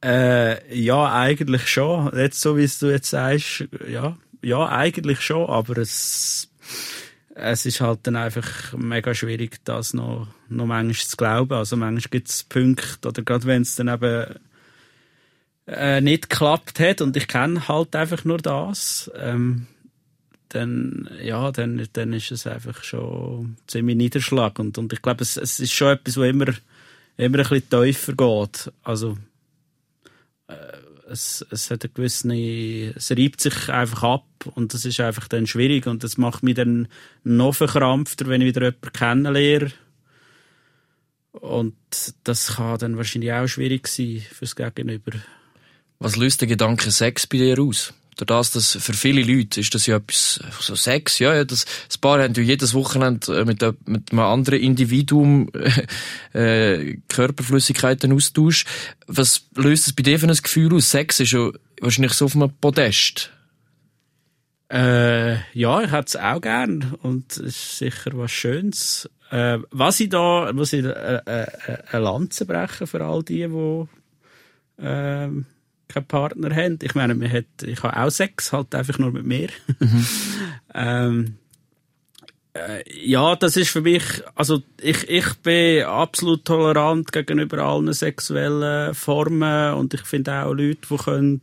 Äh, 0.04 0.76
ja, 0.76 1.12
eigentlich 1.14 1.68
schon. 1.68 2.16
Jetzt 2.16 2.42
so 2.42 2.58
wie 2.58 2.70
du 2.80 2.92
jetzt 2.92 3.10
sagst, 3.10 3.66
ja, 3.88 4.18
ja, 4.42 4.70
eigentlich 4.70 5.22
schon, 5.22 5.50
aber 5.50 5.78
es, 5.78 6.50
es 7.34 7.66
ist 7.66 7.82
halt 7.82 8.00
dann 8.04 8.16
einfach 8.16 8.74
mega 8.74 9.16
schwierig, 9.16 9.60
das 9.64 9.94
noch, 9.94 10.28
noch 10.50 10.66
manchmal 10.66 11.08
zu 11.08 11.18
glauben. 11.18 11.54
Also 11.54 11.78
manchmal 11.78 12.12
gibt 12.12 12.30
es 12.30 12.44
Punkte, 12.44 13.08
oder 13.08 13.24
gerade 13.24 13.46
wenn 13.46 13.64
es 13.64 13.76
dann 13.76 13.88
eben 13.88 14.36
äh, 15.68 16.02
nicht 16.02 16.30
geklappt 16.30 16.80
hat 16.80 17.02
und 17.02 17.18
ich 17.18 17.28
kenne 17.28 17.68
halt 17.68 17.96
einfach 17.96 18.24
nur 18.24 18.38
das, 18.38 19.10
ähm, 19.18 19.68
dann, 20.50 21.10
ja, 21.22 21.52
dann, 21.52 21.88
dann 21.94 22.14
ist 22.14 22.32
es 22.32 22.48
einfach 22.48 22.84
schon 22.84 23.58
ziemlich 23.68 23.98
niederschlagend. 23.98 24.78
Und 24.78 24.94
ich 24.94 25.02
glaube, 25.02 25.24
es, 25.24 25.38
es 25.38 25.60
ist 25.60 25.74
schon 25.74 25.94
etwas, 25.94 26.18
wo 26.18 26.24
immer, 26.24 26.46
immer 27.18 27.40
ein 27.40 27.44
bisschen 27.44 27.70
tiefer 27.70 28.14
geht. 28.14 28.72
Also, 28.84 29.18
es, 31.08 31.46
es 31.50 31.72
hat 31.72 31.84
eine 31.84 31.94
gewisse, 31.94 32.94
es 32.96 33.12
reibt 33.12 33.42
sich 33.42 33.70
einfach 33.70 34.04
ab 34.04 34.28
und 34.54 34.74
das 34.74 34.86
ist 34.86 35.00
einfach 35.00 35.28
dann 35.28 35.48
schwierig 35.48 35.88
und 35.88 36.04
das 36.04 36.18
macht 36.18 36.44
mich 36.44 36.56
dann 36.56 36.88
noch 37.24 37.56
verkrampfter, 37.56 38.28
wenn 38.28 38.42
ich 38.42 38.48
wieder 38.48 38.64
jemanden 38.64 38.94
kennenlerne. 38.94 39.72
Und 41.32 41.76
das 42.24 42.56
kann 42.56 42.78
dann 42.80 42.98
wahrscheinlich 42.98 43.34
auch 43.34 43.48
schwierig 43.48 43.88
sein 43.88 44.22
fürs 44.32 44.56
Gegenüber. 44.56 45.12
Was 46.00 46.16
löst 46.16 46.42
der 46.42 46.48
Gedanke 46.48 46.92
Sex 46.92 47.28
bei 47.28 47.38
dir 47.38 47.60
aus? 47.60 47.94
Durch 48.18 48.28
das, 48.28 48.52
dass 48.52 48.78
für 48.80 48.94
viele 48.94 49.22
Leute 49.22 49.60
ist 49.60 49.76
das 49.76 49.88
ja 49.88 49.98
etwas, 49.98 50.40
so 50.60 50.76
Sex, 50.76 51.20
ja, 51.20 51.44
das, 51.44 51.66
das 51.88 51.98
Paar 51.98 52.22
haben 52.22 52.34
ja 52.34 52.44
jedes 52.44 52.74
Wochenende 52.74 53.44
mit, 53.44 53.62
mit 53.88 54.12
einem 54.12 54.20
anderen 54.20 54.60
Individuum 54.60 55.50
äh, 56.34 56.98
Körperflüssigkeiten 57.10 58.14
Austausch. 58.14 58.66
Was 59.08 59.44
löst 59.56 59.88
das 59.88 59.94
bei 59.94 60.04
dir 60.04 60.18
für 60.18 60.28
ein 60.28 60.36
Gefühl 60.36 60.74
aus? 60.74 60.92
Sex 60.92 61.20
ist 61.20 61.34
ja 61.34 61.50
wahrscheinlich 61.82 62.14
so 62.14 62.26
auf 62.26 62.36
einem 62.36 62.52
Podest. 62.62 63.32
Äh, 64.72 65.36
ja, 65.54 65.82
ich 65.82 65.92
hätte 65.92 66.08
es 66.08 66.16
auch 66.16 66.42
gern 66.42 66.96
und 67.02 67.32
es 67.34 67.40
ist 67.40 67.78
sicher 67.78 68.12
was 68.14 68.32
Schönes. 68.32 69.10
Äh, 69.30 69.60
was 69.72 70.00
ich 70.00 70.10
da, 70.10 70.52
muss 70.54 70.74
ich 70.74 70.86
äh, 70.86 71.22
äh, 71.26 71.48
eine 71.92 72.04
Lanze 72.04 72.46
brechen 72.46 72.88
für 72.88 73.04
all 73.04 73.24
die, 73.24 73.48
die 73.48 74.84
äh, 74.84 75.30
keinen 75.88 76.06
Partner 76.06 76.56
haben. 76.56 76.80
Ich 76.82 76.96
meine, 76.96 77.16
man 77.16 77.32
hat, 77.32 77.46
ich 77.64 77.82
habe 77.84 77.98
auch 77.98 78.10
Sex, 78.10 78.52
halt 78.52 78.74
einfach 78.76 78.98
nur 78.98 79.12
mit 79.12 79.26
mir. 79.26 79.50
Mhm. 79.80 80.06
ähm, 80.74 81.38
äh, 82.54 82.84
ja, 83.06 83.36
das 83.36 83.58
ist 83.58 83.70
für 83.70 83.82
mich, 83.82 84.04
also 84.36 84.62
ich, 84.82 85.10
ich 85.10 85.34
bin 85.36 85.84
absolut 85.84 86.46
tolerant 86.46 87.12
gegenüber 87.12 87.60
allen 87.60 87.92
sexuellen 87.94 88.94
Formen 88.94 89.74
und 89.74 89.94
ich 89.94 90.02
finde 90.02 90.34
auch 90.44 90.54
Leute, 90.54 90.88
die 90.90 90.98
können 90.98 91.42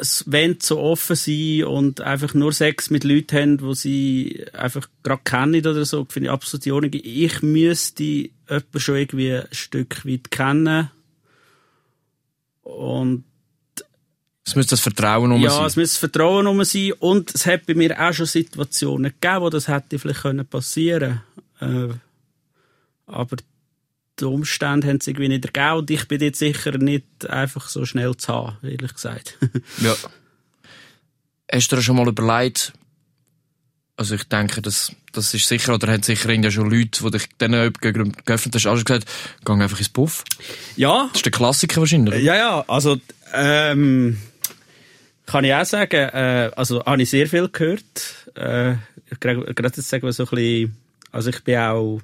es 0.00 0.24
wollen 0.30 0.58
so 0.60 0.80
offen 0.80 1.14
sein 1.14 1.64
und 1.64 2.00
einfach 2.00 2.34
nur 2.34 2.52
Sex 2.52 2.90
mit 2.90 3.04
Leuten 3.04 3.36
haben, 3.36 3.60
wo 3.60 3.74
sie 3.74 4.44
einfach 4.52 4.88
gerade 5.02 5.22
kennen 5.24 5.60
oder 5.60 5.84
so, 5.84 6.04
finde 6.08 6.28
ich 6.28 6.32
absolut 6.32 6.64
die 6.64 6.72
Ordnung. 6.72 6.90
Ich 6.94 7.42
müsste 7.42 8.02
jemanden 8.02 8.80
schon 8.80 8.96
irgendwie 8.96 9.34
ein 9.34 9.48
Stück 9.52 10.04
weit 10.04 10.30
kennen. 10.30 10.90
Und 12.68 13.24
es 14.44 14.54
müsste 14.54 14.70
das 14.70 14.80
Vertrauen 14.80 15.32
um 15.32 15.40
ja, 15.40 15.50
sein. 15.50 15.60
Ja, 15.60 15.66
es 15.66 15.76
müsste 15.76 15.94
das 15.94 15.98
Vertrauen 15.98 16.46
um 16.46 16.62
sein. 16.64 16.92
Und 16.98 17.34
es 17.34 17.46
hat 17.46 17.66
bei 17.66 17.74
mir 17.74 17.98
auch 17.98 18.12
schon 18.12 18.26
Situationen 18.26 19.12
gegeben, 19.12 19.40
wo 19.40 19.50
das 19.50 19.68
hätte 19.68 19.98
vielleicht 19.98 20.50
passieren 20.50 21.22
können. 21.58 21.90
Äh, 21.90 21.94
aber 23.06 23.36
die 24.20 24.24
Umstände 24.24 24.88
haben 24.88 24.98
es 25.00 25.06
irgendwie 25.06 25.28
nicht 25.28 25.44
ergeben 25.44 25.78
und 25.78 25.90
ich 25.90 26.06
bin 26.08 26.20
jetzt 26.20 26.38
sicher 26.38 26.76
nicht 26.76 27.28
einfach 27.28 27.68
so 27.68 27.84
schnell 27.84 28.16
zu 28.16 28.32
haben, 28.32 28.56
ehrlich 28.62 28.92
gesagt. 28.92 29.38
ja. 29.80 29.94
Hast 31.50 31.72
du 31.72 31.76
dir 31.76 31.82
schon 31.82 31.96
mal 31.96 32.08
überlegt, 32.08 32.72
also 33.96 34.14
ich 34.14 34.24
denke, 34.24 34.60
das, 34.60 34.92
das 35.12 35.34
ist 35.34 35.48
sicher, 35.48 35.74
oder 35.74 35.92
haben 35.92 36.02
sicher 36.02 36.32
ja 36.32 36.50
schon 36.50 36.70
Leute, 36.70 37.02
die 37.02 37.10
dich 37.10 37.28
dann 37.38 37.72
geöffnet 37.80 38.54
hast, 38.54 38.66
also 38.66 38.84
gesagt, 38.84 39.08
geh 39.44 39.52
einfach 39.52 39.78
ins 39.78 39.88
Puff. 39.88 40.24
Ja. 40.76 41.08
Das 41.08 41.18
ist 41.18 41.24
der 41.24 41.32
Klassiker 41.32 41.80
wahrscheinlich. 41.80 42.14
Oder? 42.14 42.22
Ja, 42.22 42.36
ja, 42.36 42.64
also, 42.68 42.98
ähm, 43.34 44.18
kann 45.26 45.44
ich 45.44 45.54
auch 45.54 45.64
sagen, 45.64 46.08
äh, 46.08 46.50
also 46.56 46.84
habe 46.84 47.02
ich 47.02 47.10
sehr 47.10 47.26
viel 47.26 47.48
gehört. 47.48 48.32
Äh, 48.34 48.76
gerade 49.20 49.76
jetzt 49.76 49.88
sagen 49.88 50.04
wir 50.04 50.12
so 50.12 50.24
ein 50.24 50.28
bisschen, 50.30 50.76
also 51.12 51.30
ich 51.30 51.44
bin 51.44 51.58
auch 51.58 52.00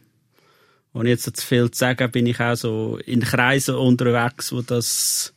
ohne 0.95 1.09
jetzt 1.09 1.25
so 1.25 1.33
zu 1.33 1.45
viel 1.45 1.71
zu 1.71 1.79
sagen, 1.79 2.11
bin 2.11 2.27
ich 2.27 2.41
auch 2.41 2.55
so 2.55 2.99
in 3.05 3.21
Kreisen 3.21 3.75
unterwegs, 3.75 4.53
wo 4.53 4.63
das, 4.63 5.35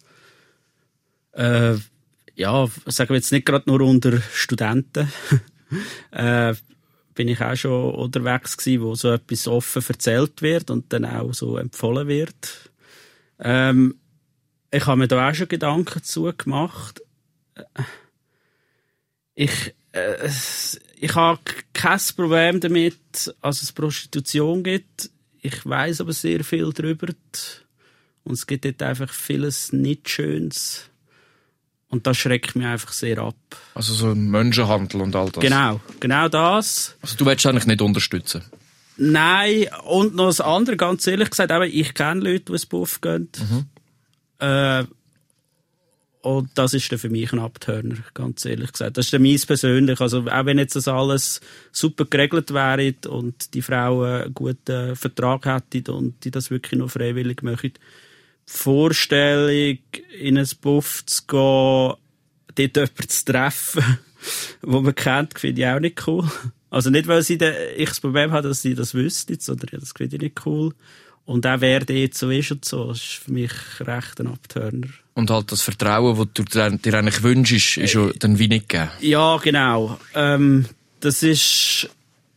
äh, 1.34 1.74
ja, 2.36 2.68
sagen 2.86 3.10
wir 3.10 3.16
jetzt 3.16 3.32
nicht 3.32 3.46
gerade 3.46 3.68
nur 3.68 3.82
unter 3.82 4.22
Studenten, 4.34 5.12
äh, 6.12 6.54
bin 7.18 7.28
ich 7.28 7.42
auch 7.42 7.56
schon 7.56 7.96
unterwegs 7.96 8.56
gewesen, 8.56 8.84
wo 8.84 8.96
so 8.96 9.12
etwas 9.12 9.48
offen 9.48 9.84
erzählt 9.86 10.42
wird 10.42 10.70
und 10.70 10.94
dann 10.94 11.04
auch 11.04 11.34
so 11.34 11.58
empfohlen 11.58 12.08
wird. 12.08 12.72
Ähm, 13.40 13.96
ich 14.72 14.86
habe 14.86 15.00
mir 15.00 15.08
da 15.08 15.30
auch 15.30 15.34
schon 15.34 15.50
Gedanken 15.50 16.04
zu 16.04 16.32
gemacht. 16.38 17.02
Ich, 19.36 19.76
äh, 19.92 20.30
ich 20.96 21.16
habe 21.16 21.42
kein 21.74 22.00
Problem 22.16 22.60
damit, 22.60 23.36
dass 23.42 23.62
es 23.62 23.72
Prostitution 23.72 24.64
gibt 24.64 25.12
ich 25.48 25.66
weiß 25.66 26.02
aber 26.02 26.14
sehr 26.14 26.44
viel 26.44 26.72
darüber. 26.74 27.08
Und 28.24 28.34
es 28.34 28.46
gibt 28.46 28.66
dort 28.66 28.82
einfach 28.84 29.12
vieles 29.14 29.72
nicht 29.72 30.10
Schönes. 30.10 30.90
Und 31.90 32.06
das 32.06 32.18
schreckt 32.18 32.56
mich 32.56 32.66
einfach 32.66 32.92
sehr 32.92 33.20
ab. 33.20 33.36
Also 33.74 33.94
so 33.94 34.14
Menschenhandel 34.14 35.02
und 35.02 35.16
all 35.16 35.30
das? 35.30 35.42
Genau, 35.42 35.80
genau 36.00 36.28
das. 36.28 36.98
Also 37.02 37.16
du 37.16 37.26
willst 37.26 37.46
eigentlich 37.46 37.66
nicht 37.66 37.82
unterstützen? 37.82 38.44
Nein, 38.98 39.68
und 39.86 40.16
noch 40.16 40.26
das 40.26 40.42
andere, 40.42 40.76
ganz 40.76 41.06
ehrlich 41.08 41.30
gesagt, 41.30 41.52
eben, 41.52 41.64
ich 41.64 41.94
kenne 41.94 42.22
Leute, 42.22 42.46
die 42.46 42.52
ins 42.54 42.66
Buff 42.66 43.00
gehen. 43.00 43.30
Mhm. 43.38 43.66
Äh, 44.40 44.86
und 46.22 46.50
das 46.56 46.74
ist 46.74 46.92
dann 46.92 47.00
für 47.00 47.10
mich 47.10 47.32
ein 47.32 47.40
Abturner, 47.40 47.96
ganz 48.14 48.44
ehrlich 48.44 48.72
gesagt. 48.74 48.98
Das 48.98 49.06
ist 49.06 49.14
dann 49.14 49.22
meins 49.22 49.46
persönlich. 49.46 50.02
Also, 50.02 50.26
auch 50.28 50.46
wenn 50.46 50.58
jetzt 50.58 50.76
das 50.76 50.88
alles 50.88 51.40
super 51.72 52.04
geregelt 52.04 52.54
wäre 52.54 52.96
und 53.08 53.54
die 53.54 53.62
Frauen 53.62 54.24
einen 54.24 54.34
guten 54.34 54.96
Vertrag 54.96 55.46
hätten 55.46 55.90
und 55.92 56.26
die 56.26 56.32
das 56.32 56.50
wirklich 56.52 56.78
nur 56.78 56.90
freiwillig 56.90 57.44
machen, 57.44 57.74
Vorstellung, 58.48 59.78
in 60.20 60.38
ein 60.38 60.50
Buff 60.62 61.06
zu 61.06 61.22
gehen, 61.28 61.94
dort 62.56 62.76
jemanden 62.76 63.10
zu 63.10 63.26
treffen, 63.26 64.00
wo 64.62 64.82
man 64.82 64.96
kennt, 64.96 65.38
finde 65.38 65.62
ich 65.62 65.68
auch 65.68 65.80
nicht 65.80 66.08
cool. 66.08 66.30
Also 66.70 66.90
nicht, 66.90 67.08
weil 67.08 67.22
sie 67.22 67.36
ich 67.36 67.90
das 67.90 68.00
Problem 68.00 68.32
habe, 68.32 68.48
dass 68.48 68.62
sie 68.62 68.74
das 68.74 68.94
wüssten, 68.94 69.40
sondern 69.40 69.80
das 69.80 69.92
finde 69.92 70.16
ich 70.16 70.22
nicht 70.22 70.46
cool. 70.46 70.74
Und 71.26 71.46
auch 71.46 71.60
wer 71.60 71.84
jetzt 71.90 72.18
so 72.18 72.30
ist 72.30 72.52
und 72.52 72.64
so, 72.64 72.92
ist 72.92 73.02
für 73.02 73.34
mich 73.34 73.52
recht 73.82 74.20
ein 74.22 74.28
Abturner. 74.28 74.88
Und 75.14 75.30
halt 75.30 75.52
das 75.52 75.62
Vertrauen, 75.62 76.18
das 76.18 76.28
du 76.34 76.78
dir 76.78 76.94
eigentlich 76.98 77.22
wünschst, 77.22 77.78
ist 77.78 77.94
ja 77.94 78.10
dann 78.18 78.40
wie 78.40 78.48
nicht 78.48 78.70
gegeben. 78.70 78.92
Ja, 79.02 79.36
genau. 79.38 80.00
Ähm, 80.16 80.66
das 81.02 81.24
ist, 81.24 81.90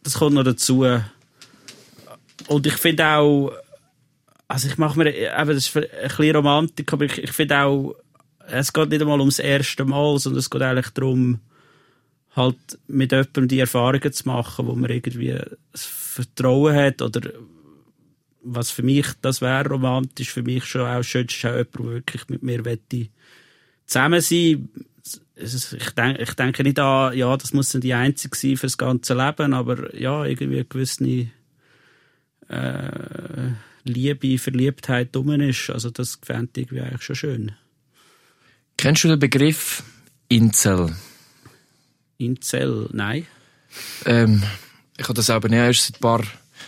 das 0.02 0.14
kommt 0.14 0.34
noch 0.34 0.42
dazu. 0.42 0.84
Und 2.48 2.66
ich 2.66 2.74
finde 2.74 3.06
auch, 3.06 3.52
also 4.50 4.66
ich 4.66 4.78
mache 4.78 4.99
mir, 4.99 5.14
eben, 5.14 5.49
das 5.54 5.69
ist 5.69 5.76
ein 5.76 5.85
bisschen 6.02 6.35
Romantik, 6.35 6.92
aber 6.92 7.04
ich, 7.04 7.19
ich 7.19 7.30
finde 7.30 7.61
auch, 7.61 7.95
es 8.49 8.73
geht 8.73 8.88
nicht 8.88 9.00
einmal 9.00 9.21
ums 9.21 9.38
erste 9.38 9.85
Mal, 9.85 10.19
sondern 10.19 10.40
es 10.40 10.50
geht 10.50 10.61
eigentlich 10.61 10.88
darum, 10.88 11.38
halt 12.35 12.57
mit 12.88 13.12
jemandem 13.12 13.47
die 13.47 13.61
Erfahrungen 13.61 14.12
zu 14.12 14.26
machen, 14.26 14.66
wo 14.66 14.75
man 14.75 14.90
irgendwie 14.90 15.38
das 15.71 15.85
Vertrauen 15.85 16.75
hat 16.75 17.00
oder 17.00 17.30
was 18.42 18.73
für 18.73 18.83
mich, 18.83 19.07
das 19.23 19.40
wäre 19.40 19.69
romantisch, 19.69 20.33
für 20.33 20.42
mich 20.42 20.64
schon 20.64 20.80
auch 20.80 21.04
schön, 21.04 21.26
ist 21.26 21.45
auch 21.45 21.50
jemand, 21.50 21.75
der 21.76 21.85
wirklich 21.85 22.28
mit 22.28 22.42
mir 22.42 22.64
wette 22.64 23.07
zusammen 23.87 24.21
sein. 24.21 24.69
Ich 25.37 25.90
denke, 25.90 26.23
ich 26.23 26.35
denke 26.35 26.64
nicht 26.64 26.78
an, 26.80 27.16
ja, 27.16 27.37
das 27.37 27.52
muss 27.52 27.71
dann 27.71 27.83
die 27.83 27.95
einzige 27.95 28.37
sein 28.37 28.57
für 28.57 28.66
das 28.66 28.78
ganze 28.78 29.14
Leben, 29.14 29.54
aber 29.54 29.95
ja, 29.95 30.25
irgendwie 30.25 30.66
gewisse 30.69 31.28
äh, 32.49 33.52
Liebe, 33.84 34.38
Verliebtheit 34.38 35.14
drum 35.14 35.30
ist. 35.40 35.70
Also 35.70 35.90
das 35.90 36.18
fände 36.22 36.60
ich 36.60 36.70
eigentlich 36.72 37.02
schon 37.02 37.16
schön. 37.16 37.52
Kennst 38.76 39.04
du 39.04 39.08
den 39.08 39.18
Begriff 39.18 39.82
Incel? 40.28 40.94
Incel, 42.18 42.88
nein. 42.92 43.26
Ähm, 44.04 44.42
ich 44.96 45.04
habe 45.04 45.14
das 45.14 45.30
aber 45.30 45.49
nicht 45.49 45.58
erst 45.58 45.87
seit 45.87 45.96
ein 45.96 46.00
paar 46.00 46.22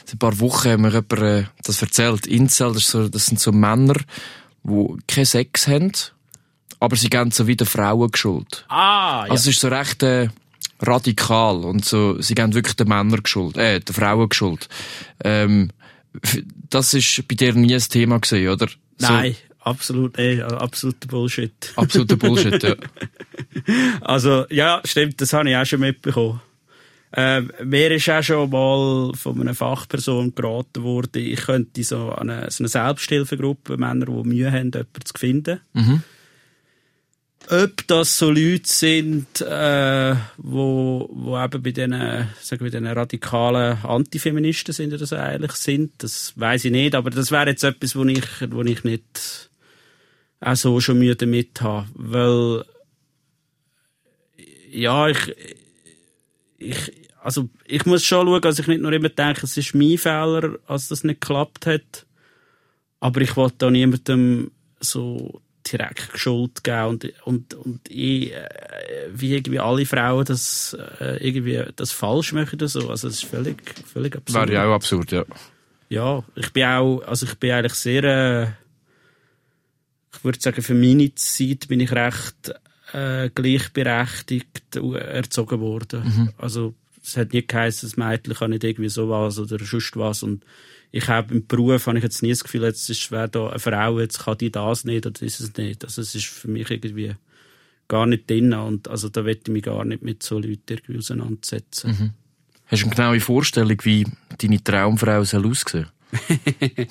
Seit 0.05 0.15
ein 0.15 0.19
paar 0.19 0.39
Wochen 0.41 0.71
haben 0.71 0.83
mir 0.83 0.89
jemand 0.89 1.13
äh, 1.13 1.45
das 1.63 1.83
erzählt. 1.83 2.27
Incel, 2.27 2.73
das, 2.73 2.89
so, 2.89 3.09
das 3.09 3.27
sind 3.27 3.41
so 3.41 3.53
Männer, 3.53 3.95
die 4.65 4.97
keinen 5.07 5.25
Sex 5.25 5.69
haben, 5.69 5.93
aber 6.81 6.97
sie 6.97 7.11
geben 7.11 7.31
so 7.31 7.47
wieder 7.47 7.67
Frauen 7.67 8.11
geschuld. 8.11 8.65
Ah, 8.69 9.25
ja. 9.27 9.33
Also 9.33 9.51
es 9.51 9.57
ist 9.57 9.61
so 9.61 9.69
recht 9.69 10.03
äh, 10.03 10.29
radikal 10.81 11.65
und 11.65 11.85
so, 11.85 12.21
sie 12.21 12.35
geben 12.35 12.55
wirklich 12.55 12.77
den 12.77 12.89
Männern 12.89 13.23
geschuld, 13.23 13.57
äh, 13.57 13.81
den 13.81 13.95
Frauen 13.95 14.29
geschuld. 14.29 14.69
Ähm, 15.23 15.71
das 16.71 16.95
ist 16.95 17.27
bei 17.29 17.35
dir 17.35 17.55
nie 17.55 17.75
ein 17.75 17.81
Thema 17.81 18.19
gewesen, 18.19 18.49
oder? 18.49 18.69
Nein, 18.99 19.33
so. 19.33 19.71
absolut, 19.71 20.19
eh, 20.19 20.43
absoluter 20.43 21.09
Bullshit. 21.09 21.73
Absoluter 21.77 22.17
Bullshit, 22.17 22.63
ja. 22.63 22.75
Also, 24.01 24.47
ja, 24.51 24.81
stimmt, 24.85 25.21
das 25.21 25.33
habe 25.33 25.51
ich 25.51 25.57
auch 25.57 25.67
schon 25.67 25.81
mitbekommen. 25.81 26.41
Äh, 27.15 27.43
mir 27.63 27.91
ist 27.91 28.09
auch 28.09 28.23
schon 28.23 28.49
mal 28.49 29.13
von 29.15 29.41
einer 29.41 29.55
Fachperson 29.55 30.35
geraten 30.35 30.83
worden, 30.83 31.23
ich 31.23 31.43
könnte 31.43 31.85
so 31.85 32.11
eine, 32.11 32.51
so 32.51 32.63
eine 32.63 32.69
Selbsthilfegruppe, 32.69 33.77
Männer, 33.77 34.07
die 34.07 34.29
Mühe 34.29 34.51
haben, 34.51 34.71
jemanden 34.73 35.05
zu 35.05 35.15
finden. 35.19 35.61
Mhm. 35.75 36.03
Ob 37.49 37.87
das 37.87 38.19
so 38.19 38.31
Leute 38.31 38.63
sind, 38.65 39.41
äh, 39.41 40.15
wo, 40.37 41.09
wo 41.13 41.39
eben 41.39 41.63
bei 41.63 41.73
diesen, 41.73 41.93
sagen 42.41 42.65
wir, 42.65 42.71
diesen 42.71 42.87
radikalen 42.87 43.79
Antifeministen 43.83 44.73
sind 44.73 44.95
oder 44.95 45.07
so 45.07 45.17
eigentlich 45.17 45.53
sind, 45.53 45.93
das 45.99 46.33
weiß 46.37 46.67
ich 46.67 46.73
nicht, 46.73 46.95
aber 46.95 47.11
das 47.11 47.31
wäre 47.31 47.51
jetzt 47.51 47.65
etwas, 47.65 47.97
wo 47.97 48.05
ich, 48.05 48.25
wo 48.51 48.63
ich 48.63 48.85
nicht 48.85 49.51
auch 50.41 50.57
so 50.57 50.81
schon 50.81 50.99
Mühe 50.99 51.17
damit 51.17 51.61
habe. 51.61 51.89
Weil, 51.95 52.65
ja, 54.71 55.09
ich, 55.09 55.37
ich, 56.59 56.93
also, 57.23 57.49
ich 57.67 57.87
muss 57.87 58.05
schon 58.05 58.27
schauen, 58.27 58.41
dass 58.41 58.59
ich 58.59 58.67
nicht 58.67 58.83
nur 58.83 58.93
immer 58.93 59.09
denke, 59.09 59.43
es 59.45 59.57
ist 59.57 59.75
mein 59.75 59.99
Fehler, 59.99 60.59
als 60.67 60.89
das 60.89 61.05
nicht 61.05 61.21
geklappt 61.21 61.67
hat. 61.67 62.07
Aber 63.01 63.21
ich 63.21 63.37
wollte 63.37 63.57
da 63.59 63.71
niemandem 63.71 64.53
so 64.81 65.43
direkt 65.71 66.19
Schuld 66.19 66.65
geben 66.65 66.87
und, 66.87 67.13
und, 67.25 67.55
und 67.55 67.81
ich, 67.89 68.33
äh, 68.33 68.49
wie 69.13 69.35
irgendwie 69.35 69.59
alle 69.59 69.87
Frauen 69.87 70.25
das 70.25 70.77
äh, 71.01 71.27
irgendwie 71.27 71.63
das 71.77 71.93
falsch 71.93 72.33
machen 72.33 72.55
oder 72.57 72.69
so. 72.69 72.91
Also, 72.91 73.09
das 73.09 73.17
ist 73.17 73.25
völlig, 73.25 73.63
völlig 73.87 74.17
absurd. 74.17 74.49
Wäre 74.49 74.63
ja 74.63 74.69
auch 74.69 74.75
absurd, 74.75 75.13
ja. 75.13 75.25
Ja, 75.89 76.25
ich 76.37 76.53
bin 76.53 76.65
auch, 76.65 77.03
also 77.03 77.27
ich 77.27 77.35
bin 77.35 77.53
eigentlich 77.53 77.75
sehr, 77.75 78.05
äh, 78.05 78.47
ich 80.15 80.25
würde 80.25 80.41
sagen, 80.41 80.63
für 80.63 80.75
meine 80.75 81.15
Zeit 81.15 81.69
bin 81.69 81.81
ich 81.81 81.93
recht 81.93 82.55
äh, 82.93 83.31
gleichberechtigt 83.31 84.77
erzogen 84.77 85.61
worden. 85.61 86.03
Mhm. 86.05 86.31
Also 86.39 86.75
es 87.03 87.17
hat 87.17 87.33
nie 87.33 87.47
geheißen, 87.47 87.89
das 87.89 87.97
Mädchen 87.97 88.35
kann 88.35 88.51
nicht 88.51 88.65
irgendwie 88.65 88.89
sowas 88.89 89.39
oder 89.39 89.59
sonst 89.59 89.97
was 89.97 90.23
und 90.23 90.45
ich 90.93 91.09
habe 91.09 91.35
im 91.35 91.47
Beruf 91.47 91.87
habe 91.87 91.97
ich 91.97 92.05
jetzt 92.05 92.23
nie 92.23 92.29
das 92.29 92.45
Gefühl, 92.45 92.65
jetzt 92.65 92.89
ist 92.91 93.11
wer 93.11 93.27
da 93.27 93.49
eine 93.49 93.59
Frau, 93.59 93.99
jetzt 93.99 94.21
kann 94.21 94.37
die 94.37 94.53
das 94.53 94.85
nicht 94.85 95.07
oder 95.07 95.23
ist 95.23 95.41
es 95.41 95.57
nicht. 95.57 95.85
Also 95.85 96.03
es 96.03 96.15
ist 96.15 96.27
für 96.27 96.49
mich 96.49 96.71
irgendwie 96.71 97.15
gar 97.89 98.07
nicht 98.07 98.29
drin 98.29 98.53
und 98.53 98.89
also 98.89 99.09
da 99.09 99.25
will 99.25 99.39
ich 99.43 99.51
mich 99.51 99.63
gar 99.63 99.85
nicht 99.87 100.03
mit 100.03 100.23
so 100.23 100.39
Leuten 100.39 100.61
irgendwie 100.69 100.99
auseinandersetzen. 100.99 101.91
Mhm. 101.91 102.11
Hast 102.67 102.83
du 102.83 102.87
eine 102.87 102.95
genaue 102.95 103.21
Vorstellung, 103.21 103.79
wie 103.83 104.07
deine 104.39 104.63
Traumfrau 104.63 105.25
soll 105.25 105.47
aussehen? 105.47 105.89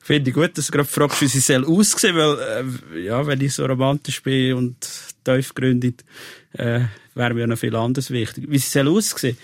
Finde 0.00 0.30
ich 0.30 0.34
gut, 0.34 0.58
dass 0.58 0.66
du 0.66 0.72
gerade 0.72 0.88
fragst, 0.88 1.22
wie 1.22 1.28
sie 1.28 1.40
soll 1.40 1.64
aussehen, 1.64 2.16
weil, 2.16 2.64
äh, 2.94 3.04
ja, 3.04 3.26
wenn 3.26 3.40
ich 3.40 3.54
so 3.54 3.64
romantisch 3.66 4.22
bin 4.22 4.54
und 4.54 4.76
tiefgründig, 5.24 6.04
äh, 6.52 6.80
wäre 7.14 7.34
mir 7.34 7.46
noch 7.46 7.58
viel 7.58 7.74
anderes 7.76 8.10
wichtig. 8.10 8.46
Wie 8.48 8.58
sie 8.58 8.68
soll 8.68 8.88
aussehen? 8.88 9.36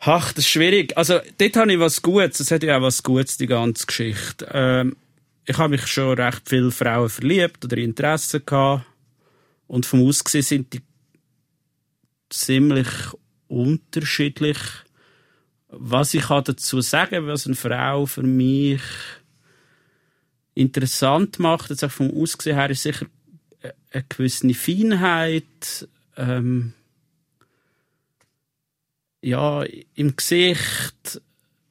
Ach, 0.00 0.32
das 0.32 0.44
ist 0.44 0.50
schwierig. 0.50 0.96
Also, 0.96 1.20
dort 1.38 1.56
habe 1.56 1.72
ich 1.72 1.80
was 1.80 2.02
Gutes. 2.02 2.40
Es 2.40 2.50
hat 2.50 2.62
ja 2.62 2.78
auch 2.78 2.82
was 2.82 3.02
Gutes, 3.02 3.36
die 3.36 3.46
ganze 3.46 3.86
Geschichte. 3.86 4.48
Ähm, 4.52 4.96
ich 5.44 5.58
habe 5.58 5.70
mich 5.70 5.86
schon 5.86 6.18
recht 6.18 6.42
viele 6.48 6.70
Frauen 6.70 7.08
verliebt 7.08 7.64
oder 7.64 7.78
Interesse 7.78 8.40
gehabt. 8.40 8.84
Und 9.66 9.86
vom 9.86 10.06
Aussehen 10.06 10.42
sind 10.42 10.72
die 10.72 10.82
ziemlich 12.30 12.88
unterschiedlich. 13.48 14.58
Was 15.68 16.14
ich 16.14 16.26
dazu 16.26 16.80
sagen 16.80 17.26
was 17.26 17.46
eine 17.46 17.54
Frau 17.54 18.06
für 18.06 18.22
mich 18.22 18.80
interessant 20.54 21.38
macht, 21.38 21.70
jetzt 21.70 21.84
auch 21.84 21.90
vom 21.90 22.10
Aussehen 22.10 22.56
her, 22.56 22.70
ist 22.70 22.82
sicher 22.82 23.06
eine 23.92 24.04
gewisse 24.08 24.52
Feinheit, 24.54 25.88
ähm, 26.16 26.74
ja, 29.20 29.64
im 29.94 30.16
Gesicht, 30.16 31.20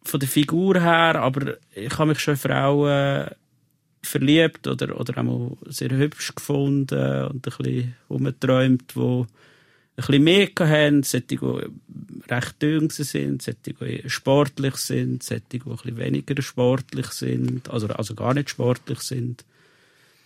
von 0.07 0.19
der 0.19 0.29
Figur 0.29 0.79
her, 0.79 1.15
aber 1.15 1.57
ich 1.75 1.97
habe 1.97 2.09
mich 2.09 2.19
schon 2.19 2.35
in 2.35 2.39
Frauen 2.39 3.27
verliebt 4.01 4.67
oder, 4.67 4.99
oder 4.99 5.17
auch 5.17 5.57
sehr 5.65 5.89
hübsch 5.89 6.33
gefunden 6.33 7.25
und 7.25 7.35
ein 7.35 7.41
bisschen 7.41 7.95
umgeträumt, 8.07 8.95
die 8.95 8.99
ein 8.99 9.27
bisschen 9.95 10.23
mehr 10.23 10.47
haben, 10.59 11.03
solche, 11.03 11.25
die 11.27 11.39
recht 12.29 12.61
dünn 12.61 12.89
sind, 12.89 13.41
solche, 13.41 13.57
die 13.63 14.09
sportlich 14.09 14.75
sind, 14.75 15.23
solche, 15.23 15.43
die 15.51 15.61
ein 15.61 15.75
bisschen 15.75 15.97
weniger 15.97 16.41
sportlich 16.41 17.07
sind, 17.07 17.69
also, 17.69 17.87
also 17.87 18.15
gar 18.15 18.33
nicht 18.33 18.49
sportlich 18.49 18.99
sind. 18.99 19.43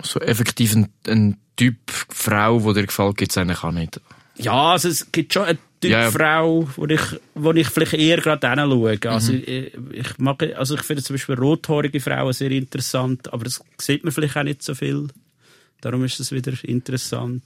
So 0.03 0.19
effektiv 0.19 0.75
ein, 0.75 0.89
ein 1.07 1.37
Typ 1.55 1.77
Frau, 1.89 2.63
wo 2.63 2.73
dir 2.73 2.85
gefällt, 2.85 3.17
gibt 3.17 3.31
es 3.31 3.37
eigentlich 3.37 3.63
auch 3.63 3.71
nicht. 3.71 4.01
Ja, 4.35 4.71
also 4.71 4.89
es 4.89 5.11
gibt 5.11 5.33
schon 5.33 5.43
einen 5.43 5.59
Typ 5.81 5.91
ja. 5.91 6.11
Frau, 6.11 6.67
wo 6.75 6.85
ich, 6.85 7.01
wo 7.33 7.51
ich 7.53 7.67
vielleicht 7.67 7.93
eher 7.93 8.17
gerade 8.17 8.47
hinschaue. 8.47 8.99
Also 9.05 9.33
Mhm. 9.33 9.43
ich, 9.45 9.73
ich 9.91 10.17
mag, 10.19 10.43
also 10.55 10.75
ich 10.75 10.83
finde 10.83 11.01
zum 11.03 11.15
Beispiel 11.15 11.35
rothaarige 11.35 11.99
Frauen 11.99 12.33
sehr 12.33 12.51
interessant, 12.51 13.33
aber 13.33 13.45
das 13.45 13.61
sieht 13.79 14.03
man 14.03 14.13
vielleicht 14.13 14.37
auch 14.37 14.43
nicht 14.43 14.61
so 14.61 14.75
viel. 14.75 15.07
Darum 15.81 16.05
ist 16.05 16.19
es 16.19 16.31
wieder 16.31 16.53
interessant. 16.63 17.43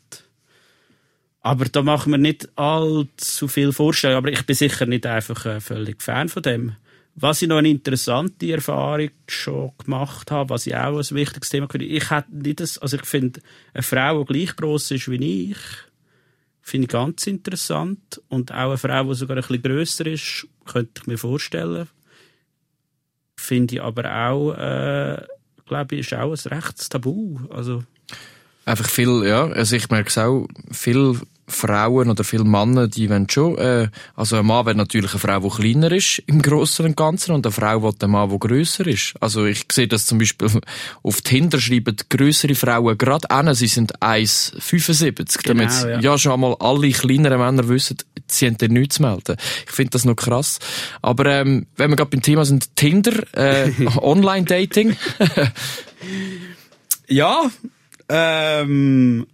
Aber 1.42 1.66
da 1.66 1.82
machen 1.84 2.12
wir 2.12 2.18
nicht 2.18 2.50
allzu 2.58 3.48
viel 3.48 3.72
Vorstellungen. 3.72 4.18
Aber 4.18 4.32
ich 4.32 4.46
bin 4.46 4.56
sicher 4.56 4.86
nicht 4.86 5.06
einfach 5.06 5.46
äh, 5.46 5.62
völlig 5.62 6.02
Fan 6.02 6.28
von 6.28 6.44
dem. 6.44 6.76
Was 7.14 7.42
ich 7.42 7.48
noch 7.48 7.58
eine 7.60 7.70
interessante 7.70 8.52
Erfahrung 8.52 9.12
schon 9.28 9.72
gemacht 9.78 10.32
habe, 10.32 10.50
was 10.50 10.68
ich 10.68 10.76
auch 10.76 10.98
ein 10.98 11.16
wichtiges 11.16 11.50
Thema 11.50 11.70
finde, 11.70 11.86
ich 11.86 12.10
hätte 12.12 12.36
nicht 12.36 12.60
das, 12.60 12.78
also 12.80 12.98
ich 12.98 13.06
finde, 13.06 13.40
eine 13.74 13.84
Frau, 13.84 14.24
die 14.24 14.34
gleich 14.34 14.56
gross 14.58 14.92
ist 14.92 15.10
wie 15.10 15.52
ich, 15.52 15.58
finde 16.66 16.86
ich 16.86 16.92
ganz 16.92 17.28
interessant. 17.28 18.22
Und 18.28 18.52
auch 18.52 18.70
eine 18.70 18.78
Frau, 18.78 19.04
die 19.04 19.14
sogar 19.14 19.38
ein 19.38 19.42
bisschen 19.42 19.62
grösser 19.62 20.06
ist, 20.08 20.48
könnte 20.66 21.00
ich 21.00 21.08
mir 21.08 21.18
vorstellen. 21.18 21.88
Finde 23.38 23.76
ich 23.76 23.82
aber 23.82 24.30
auch, 24.30 24.54
äh, 24.54 25.22
glaube 25.68 25.96
ich, 25.96 26.12
ist 26.12 26.14
auch 26.16 26.32
ein 26.32 26.50
rechtes 26.52 26.90
Tabu. 26.90 27.38
Also, 27.52 27.84
Einfach 28.66 28.90
viel, 28.90 29.24
ja, 29.26 29.46
also 29.46 29.76
ich 29.76 29.90
merke 29.92 30.10
es 30.10 30.18
auch, 30.18 30.48
viele 30.72 31.22
Frauen 31.48 32.10
oder 32.10 32.24
viele 32.24 32.44
Männer, 32.44 32.88
die 32.88 33.10
wollen 33.10 33.30
schon, 33.30 33.58
äh, 33.58 33.90
also 34.16 34.38
ein 34.38 34.46
Mann 34.46 34.66
will 34.66 34.76
natürlich 34.76 35.12
eine 35.12 35.20
Frau, 35.20 35.40
die 35.40 35.56
kleiner 35.56 35.92
ist 35.92 36.22
im 36.28 36.42
Großen 36.42 36.86
und 36.86 36.98
Ganzen 36.98 37.34
und 37.34 37.46
eine 37.46 37.52
Frau 37.54 37.84
will 37.84 37.94
einen 38.00 38.12
Mann, 38.12 38.30
der 38.30 38.40
grösser 38.40 38.88
ist. 38.88 39.14
Also 39.20 39.46
ich 39.46 39.66
sehe 39.72 39.88
das 39.88 40.06
zum 40.06 40.18
Beispiel 40.18 40.50
auf 41.04 41.22
Tinder 41.22 41.60
schreiben 41.60 41.96
größere 42.10 42.56
Frauen 42.56 42.98
gerade 42.98 43.30
an, 43.30 43.54
sie 43.54 43.68
sind 43.68 44.00
1,75, 44.02 45.48
damit 45.48 45.70
Genau, 45.70 45.88
ja. 45.88 46.00
ja. 46.00 46.18
schon 46.18 46.34
einmal 46.34 46.56
alle 46.60 46.90
kleineren 46.92 47.40
Männer 47.40 47.68
wissen, 47.70 47.98
sie 48.28 48.48
haben 48.48 48.58
dir 48.58 48.70
nichts 48.70 48.96
zu 48.96 49.02
melden. 49.04 49.36
Ich 49.66 49.72
finde 49.72 49.92
das 49.92 50.06
noch 50.06 50.16
krass. 50.16 50.60
Aber 51.02 51.26
ähm, 51.28 51.68
wenn 51.76 51.90
wir 51.92 51.96
gerade 51.96 52.10
beim 52.10 52.22
Thema 52.22 52.46
sind, 52.46 52.76
Tinder, 52.76 53.24
äh, 53.34 53.72
Online-Dating, 53.98 54.96
Ja, 57.08 57.50
ähm, 58.10 59.28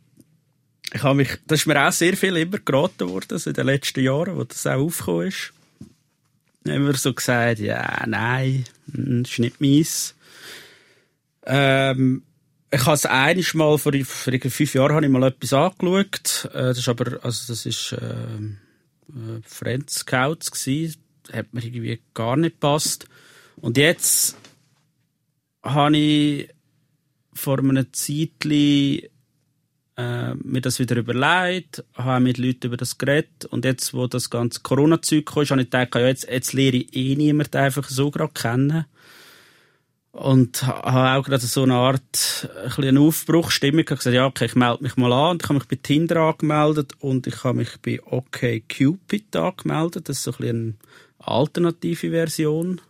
ich 0.94 1.04
habe 1.04 1.16
mich, 1.16 1.30
das 1.48 1.62
ist 1.62 1.68
mir 1.68 1.88
auch 1.88 1.92
sehr 1.92 2.18
viel 2.18 2.36
immer 2.36 2.60
geraten 2.60 3.10
worden, 3.10 3.38
so 3.38 3.50
in 3.50 3.56
den 3.56 3.66
letzten 3.66 4.02
Jahren, 4.02 4.36
wo 4.36 4.44
das 4.44 4.68
auch 4.68 4.80
aufgekommen 4.80 5.28
ist. 5.28 5.54
Immer 6.64 6.94
so 6.94 7.14
gesagt, 7.14 7.60
ja, 7.60 8.04
nein, 8.06 8.66
das 8.88 9.32
ist 9.32 9.40
nicht 9.40 9.62
meins. 9.62 10.16
Ähm, 11.44 12.24
ich 12.70 12.86
habe 12.86 12.96
es 12.96 13.06
einiges 13.06 13.54
mal, 13.54 13.78
vor, 13.78 13.94
vor 14.04 14.34
fünf 14.34 14.74
Jahren 14.74 14.96
habe 14.96 15.06
ich 15.06 15.12
mal 15.12 15.24
etwas 15.24 15.54
angeschaut. 15.54 16.50
Äh, 16.54 16.62
das 16.62 16.78
ist 16.78 16.90
aber, 16.90 17.24
also 17.24 17.52
das 17.52 17.66
ist, 17.66 17.96
ähm, 18.00 18.58
äh, 19.10 19.42
Friend 19.46 19.90
Scouts 19.90 20.52
gsi. 20.52 20.94
Hat 21.32 21.54
mir 21.54 21.64
irgendwie 21.64 22.00
gar 22.14 22.38
nicht 22.38 22.54
gepasst. 22.54 23.08
Und 23.58 23.78
jetzt 23.78 24.38
habe 25.64 25.98
ich 25.98 26.50
vor 27.34 27.60
einem 27.60 27.92
Zeitli 27.94 29.11
äh, 29.98 30.34
mir 30.36 30.62
das 30.62 30.80
wieder 30.80 30.96
überlegt, 30.98 31.84
habe 31.96 32.22
mit 32.24 32.38
Leuten 32.38 32.68
über 32.68 32.78
das 32.78 32.98
geredet 32.98 33.46
und 33.46 33.66
jetzt, 33.66 33.94
wo 33.94 34.08
das 34.08 34.30
ganze 34.30 34.62
Corona-Zeug 34.62 35.26
kam, 35.26 35.46
habe 35.46 35.62
ich 35.62 35.70
gedacht, 35.70 35.96
ja, 35.96 36.08
jetzt, 36.08 36.28
jetzt 36.30 36.54
lerne 36.54 36.78
ich 36.78 36.96
eh 36.96 37.16
niemanden 37.16 37.58
einfach 37.58 37.88
so 37.90 38.10
gerade 38.12 38.34
kennen. 38.34 38.86
Und 40.14 40.68
ha- 40.68 40.92
habe 40.92 41.20
auch 41.20 41.26
gerade 41.26 41.46
so 41.46 41.64
eine 41.64 41.76
Art, 41.76 42.50
ein 42.58 42.66
bisschen 42.66 42.84
eine 42.86 43.00
Aufbruchstimmung 43.00 43.86
gehabt, 43.86 44.00
gesagt, 44.02 44.14
ja, 44.16 44.26
okay, 44.26 44.46
ich 44.46 44.56
melde 44.56 44.84
mich 44.84 44.98
mal 44.98 45.14
an. 45.14 45.32
Und 45.32 45.44
ich 45.44 45.50
habe 45.50 45.60
mich 45.60 45.68
bei 45.70 45.78
Tinder 45.82 46.18
angemeldet 46.22 46.94
und 47.00 47.28
ich 47.28 47.44
habe 47.46 47.60
mich 47.60 47.70
bei 47.82 48.02
OkCupid 48.04 49.36
angemeldet. 49.38 50.10
Das 50.10 50.18
ist 50.18 50.24
so 50.24 50.34
ein 50.40 50.46
eine 50.46 50.74
alternative 51.20 52.10
Version. 52.12 52.82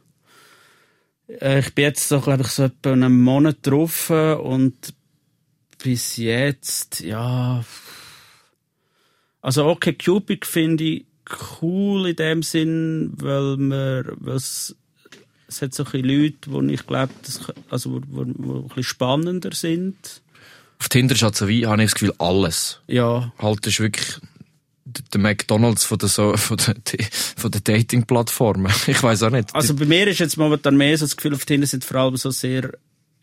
Äh, 1.28 1.60
Ich 1.60 1.76
bin 1.76 1.84
jetzt 1.84 2.08
so, 2.10 2.20
glaube 2.22 2.42
ich, 2.44 2.48
so 2.50 2.64
etwa 2.64 2.94
einen 2.94 3.22
Monat 3.22 3.58
drauf 3.62 4.10
äh, 4.10 4.34
und 4.34 4.94
bis 5.84 6.18
jetzt, 6.18 7.02
ja. 7.02 7.64
Also, 9.42 9.66
okay, 9.66 9.94
Cupid 9.94 10.46
finde 10.46 10.84
ich 10.84 11.06
cool 11.62 12.10
in 12.10 12.16
dem 12.16 12.44
Sinn, 12.44 13.14
weil 13.16 13.58
man, 13.58 14.06
weil 14.20 14.36
es, 14.36 14.76
hat 15.60 15.74
so 15.74 15.84
ein 15.84 16.04
Leute, 16.04 16.38
wo 16.48 16.62
ich 16.62 16.86
glaube, 16.86 17.14
also, 17.70 17.94
wo, 17.94 18.02
wo, 18.08 18.26
wo 18.38 18.56
ein 18.60 18.68
bisschen 18.68 18.84
spannender 18.84 19.54
sind. 19.54 20.22
auf 20.80 20.90
Tinder 20.90 21.16
ist 21.16 21.24
halt 21.24 21.36
so 21.36 21.48
wie, 21.48 21.66
habe 21.66 21.82
ich 21.84 21.92
das 21.92 21.96
Gefühl, 21.96 22.14
alles. 22.20 22.80
Ja, 22.88 23.32
halt 23.38 23.66
ist 23.68 23.80
wirklich 23.80 24.20
der 24.86 25.22
McDonalds 25.22 25.84
von 25.86 25.98
der, 25.98 26.10
so, 26.10 26.36
von 26.38 26.58
der, 26.58 26.76
von 27.38 27.52
der 27.52 27.62
Dating-Plattformen. 27.62 28.72
Ich 28.88 29.02
weiß 29.02 29.24
auch 29.24 29.30
nicht. 29.30 29.54
Also 29.56 29.76
bei 29.76 29.86
mir 29.86 30.08
ist 30.08 30.20
jetzt 30.20 30.38
momentan 30.38 30.78
mehr 30.78 30.98
so 30.98 31.06
das 31.06 31.16
Gefühl, 31.16 31.34
auf 31.34 31.46
Tinder 31.46 31.68
sind 31.68 31.84
vor 31.84 31.98
allem 31.98 32.18
so 32.18 32.32
sehr 32.32 32.72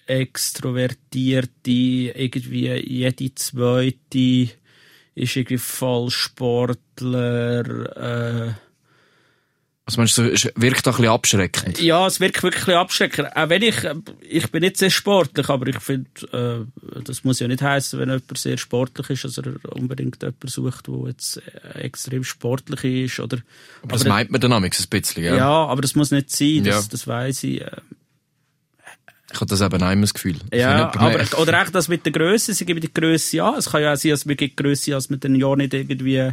extrovertierte, 0.09 1.71
irgendwie 1.71 2.73
jede 2.75 3.35
zweite 3.35 4.51
ist 5.14 5.37
irgendwie 5.37 5.59
voll 5.59 6.11
Sportler, 6.11 7.97
äh, 7.97 8.53
Also 9.85 10.01
meinst 10.01 10.16
du, 10.18 10.23
es 10.31 10.49
wirkt 10.55 10.87
auch 10.87 10.99
ein 10.99 11.03
bisschen 11.03 11.09
abschreckend? 11.11 11.81
Ja, 11.81 12.07
es 12.07 12.21
wirkt 12.21 12.42
wirklich 12.42 12.77
abschreckend. 12.77 13.35
Auch 13.35 13.49
wenn 13.49 13.62
ich, 13.62 13.75
ich 14.21 14.49
bin 14.51 14.61
nicht 14.62 14.77
sehr 14.77 14.90
sportlich, 14.90 15.49
aber 15.49 15.66
ich 15.66 15.81
finde, 15.81 16.09
äh, 16.33 17.01
das 17.03 17.25
muss 17.25 17.40
ja 17.40 17.49
nicht 17.49 17.62
heißen, 17.62 17.99
wenn 17.99 18.11
jemand 18.11 18.38
sehr 18.38 18.59
sportlich 18.59 19.11
ist, 19.11 19.25
dass 19.25 19.38
er 19.38 19.55
unbedingt 19.75 20.23
jemanden 20.23 20.49
sucht, 20.49 20.87
der 20.87 21.09
jetzt 21.09 21.42
äh, 21.75 21.81
extrem 21.81 22.23
sportlich 22.23 22.85
ist, 22.85 23.18
oder. 23.18 23.38
Aber 23.83 23.92
das 23.94 24.05
meint 24.05 24.31
man 24.31 24.40
dann 24.40 24.53
ein 24.53 24.71
bisschen, 24.71 25.25
ja? 25.25 25.37
Ja, 25.37 25.66
aber 25.66 25.83
das 25.83 25.94
muss 25.94 26.11
nicht 26.11 26.31
sein, 26.31 26.64
das, 26.64 26.85
Ja. 26.85 26.88
das 26.90 27.07
weiss 27.07 27.42
ich. 27.42 27.62
Ich 29.31 29.41
habe 29.41 29.47
das 29.47 29.61
eben 29.61 29.83
auch 29.83 29.91
immer 29.91 30.01
das 30.03 30.14
Gefühl. 30.14 30.37
Also 30.51 30.57
Ja, 30.64 30.93
aber, 30.95 31.38
oder 31.38 31.62
echt 31.62 31.75
das 31.75 31.88
mit 31.88 32.05
der 32.07 32.12
Größe, 32.12 32.55
sie 32.55 32.64
geben 32.64 32.81
die 32.81 32.93
Größe 32.93 33.43
an. 33.43 33.57
Es 33.59 33.71
kann 33.71 33.83
ja 33.83 33.93
auch 33.93 33.97
sein, 33.97 34.12
dass 34.12 34.25
man 34.25 34.37
die 34.37 34.55
Größe, 34.55 34.95
als 34.95 35.11
man 35.11 35.21
dann 35.21 35.35
ja 35.35 35.55
nicht 35.55 35.75
irgendwie 35.75 36.33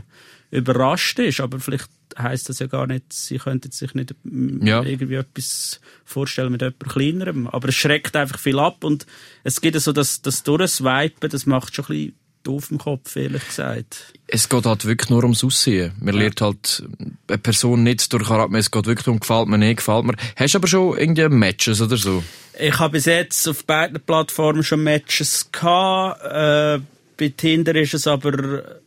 überrascht 0.52 1.20
ist, 1.20 1.42
aber 1.42 1.60
vielleicht 1.60 1.90
heisst 2.18 2.48
das 2.48 2.60
ja 2.60 2.68
gar 2.68 2.88
nicht, 2.88 3.12
sie 3.12 3.38
könnten 3.38 3.72
sich 3.72 3.94
nicht 3.94 4.16
mm, 4.24 4.66
Ja. 4.66 4.84
irgendwie 4.84 5.16
etwas 5.16 5.82
vorstellen 6.06 6.52
mit 6.52 6.62
jemand 6.62 6.80
kleinerem. 6.88 7.48
Aber 7.48 7.68
es 7.68 7.76
schreckt 7.76 8.16
einfach 8.16 8.40
viel 8.40 8.60
ab 8.60 8.84
und 8.84 9.06
es 9.44 9.60
gibt 9.60 9.80
so 9.82 9.92
das, 9.92 10.22
das 10.22 10.44
Durchswipen, 10.44 11.30
das 11.30 11.46
macht 11.46 11.76
schon 11.76 11.86
ein 11.86 11.88
bisschen 11.90 12.16
doof 12.44 12.72
im 12.72 12.78
Kopf, 12.78 13.16
ehrlich 13.16 13.46
gesagt. 13.46 14.14
es 14.28 14.48
geht 14.48 14.66
halt 14.66 14.86
wirklich 14.86 15.10
nur 15.10 15.24
ums 15.24 15.44
Aussehen. 15.44 15.94
Man 16.00 16.16
lernt 16.16 16.40
halt 16.42 16.84
eine 17.28 17.38
Person 17.40 17.84
nicht 17.84 18.14
durch 18.14 18.28
Charakter, 18.28 18.56
es 18.58 18.72
geht 18.72 18.86
wirklich 18.86 19.08
um 19.08 19.20
gefällt 19.20 19.48
mir 19.48 19.58
nicht, 19.58 19.78
gefällt 19.78 20.06
mir. 20.06 20.14
Hast 20.36 20.54
du 20.54 20.60
aber 20.60 20.68
schon 20.68 20.98
irgendwie 20.98 21.28
Matches 21.28 21.82
oder 21.82 21.98
so? 21.98 22.24
Ich 22.60 22.80
habe 22.80 22.94
bis 22.94 23.06
jetzt 23.06 23.48
auf 23.48 23.66
beiden 23.66 24.00
Plattformen 24.00 24.64
schon 24.64 24.84
Matches 24.84 25.50
gehabt. 25.52 26.22
Äh, 26.24 26.80
bei 27.18 27.30
Tinder 27.30 27.76
ist 27.76 27.94
es 27.94 28.08
aber 28.08 28.82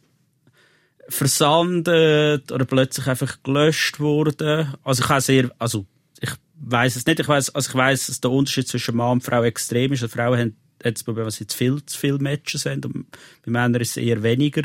versandet 1.09 2.53
oder 2.53 2.65
plötzlich 2.65 3.07
einfach 3.07 3.43
gelöscht 3.43 3.99
worden. 4.01 4.75
Also 4.85 5.03
ich 5.03 5.09
habe 5.09 5.21
sehr, 5.21 5.51
also 5.59 5.87
ich 6.21 6.31
weiß 6.61 6.97
es 6.97 7.07
nicht. 7.07 7.21
Ich 7.21 7.29
weiß, 7.29 7.55
also 7.55 7.71
ich 7.71 7.75
weiß, 7.75 8.07
dass 8.07 8.21
der 8.21 8.31
Unterschied 8.31 8.69
zwischen 8.69 8.97
Mann 8.97 9.13
und 9.13 9.25
Frau 9.25 9.43
extrem 9.43 9.93
ist. 9.93 10.03
Also 10.03 10.15
Frauen 10.15 10.39
haben 10.39 10.57
das 10.79 11.05
Problem, 11.05 11.25
dass 11.25 11.37
sie 11.37 11.47
zu 11.47 11.57
viel, 11.57 11.85
zu 11.85 11.99
viel 11.99 12.19
Matches 12.19 12.67
haben. 12.67 12.85
Und 12.85 13.11
bei 13.45 13.51
Männern 13.51 13.81
ist 13.81 13.91
es 13.91 13.97
eher 13.97 14.23
weniger. 14.23 14.63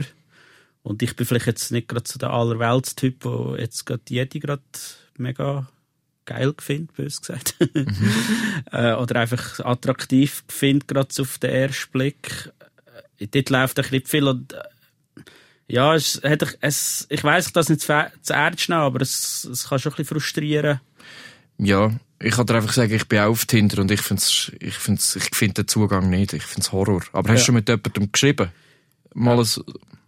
Und 0.84 1.02
ich 1.02 1.16
bin 1.16 1.26
vielleicht 1.26 1.48
jetzt 1.48 1.72
nicht 1.72 1.88
gerade 1.88 2.08
so 2.08 2.20
der 2.20 2.32
Allerweltstyp, 2.32 3.22
der 3.22 3.56
jetzt 3.60 3.86
gerade 3.86 4.04
jede 4.10 4.40
gerade 4.40 4.62
mega 5.18 5.70
geil 6.26 6.54
findet, 6.60 6.96
bös 6.96 7.20
gesagt. 7.22 7.56
äh, 8.72 8.94
oder 8.94 9.20
einfach 9.20 9.60
attraktiv 9.60 10.44
findet, 10.48 10.88
gerade 10.88 11.10
auf 11.22 11.38
den 11.38 11.50
ersten 11.52 11.92
Blick. 11.92 12.52
Äh, 13.20 13.28
dort 13.28 13.50
läuft 13.50 13.80
ein 13.80 13.84
bisschen 13.90 14.06
viel 14.06 14.28
und 14.28 14.54
äh, 14.54 14.58
ja, 15.68 15.96
es 15.96 16.22
hat, 16.24 16.58
es, 16.62 17.08
ich 17.10 17.24
weiss, 17.24 17.48
ich 17.48 17.54
das 17.54 17.70
nicht 17.70 17.82
zu, 17.82 18.12
zu 18.22 18.34
ernst 18.34 18.70
nehmen, 18.70 18.82
aber 18.82 19.02
es, 19.02 19.46
es 19.46 19.70
kann 19.70 19.80
schon 19.80 19.92
ein 19.94 19.96
bisschen 19.96 20.16
frustrieren. 20.16 20.82
Ja, 21.58 21.92
ich 22.20 22.32
kann 22.36 22.46
dir 22.46 22.56
einfach 22.56 22.74
sagen, 22.74 22.94
ich 22.94 23.08
bin 23.08 23.20
auch 23.20 23.30
auf 23.30 23.46
Tinder 23.46 23.82
und 23.82 23.92
ich 23.92 24.02
find's, 24.02 24.52
ich 24.60 24.76
find's, 24.76 25.16
ich 25.16 25.24
finde 25.36 25.64
den 25.64 25.68
Zugang 25.68 26.10
nicht. 26.10 26.34
Ich 26.34 26.44
find's 26.44 26.72
Horror. 26.72 27.02
Aber 27.14 27.30
hast 27.30 27.40
Ja. 27.40 27.42
du 27.42 27.46
schon 27.46 27.56
mit 27.56 27.70
jemandem 27.70 28.12
geschrieben? 28.12 28.50
Mal 29.14 29.40
ein, 29.40 29.48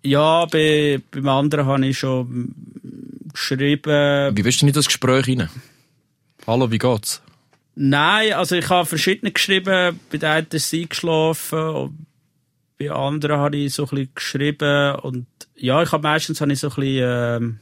Ja, 0.04 0.46
bei, 0.46 1.02
beim 1.12 1.28
anderen 1.30 1.66
habe 1.66 1.86
ich 1.88 2.00
schon 2.00 2.28
mm, 2.28 3.30
geschrieben, 3.34 4.36
wie 4.36 4.44
bist 4.44 4.62
du 4.62 4.68
in 4.68 4.74
das 4.74 4.86
Gespräch 4.88 5.28
rein? 5.28 5.50
Hallo, 6.48 6.70
wie 6.70 6.78
geht's? 6.78 7.24
Nein, 7.74 8.34
also 8.34 8.56
ich 8.56 8.70
habe 8.70 8.86
verschiedene 8.86 9.32
geschrieben. 9.32 10.00
Bei 10.12 10.18
der 10.18 10.32
einen 10.32 10.48
ist 10.52 10.70
sie 10.70 10.84
eingeschlafen, 10.84 12.08
bei 12.78 12.92
anderen 12.92 13.40
habe 13.40 13.58
ich 13.58 13.74
so 13.74 13.86
ein 13.86 13.90
bisschen 13.90 14.12
geschrieben. 14.14 14.96
Und 14.98 15.26
ja, 15.56 15.82
ich 15.82 15.92
habe 15.92 16.04
meistens 16.04 16.42
habe 16.42 16.54
ich 16.54 16.60
so 16.60 16.70
ein 16.70 16.76
bisschen, 16.76 17.04
ähm, 17.04 17.60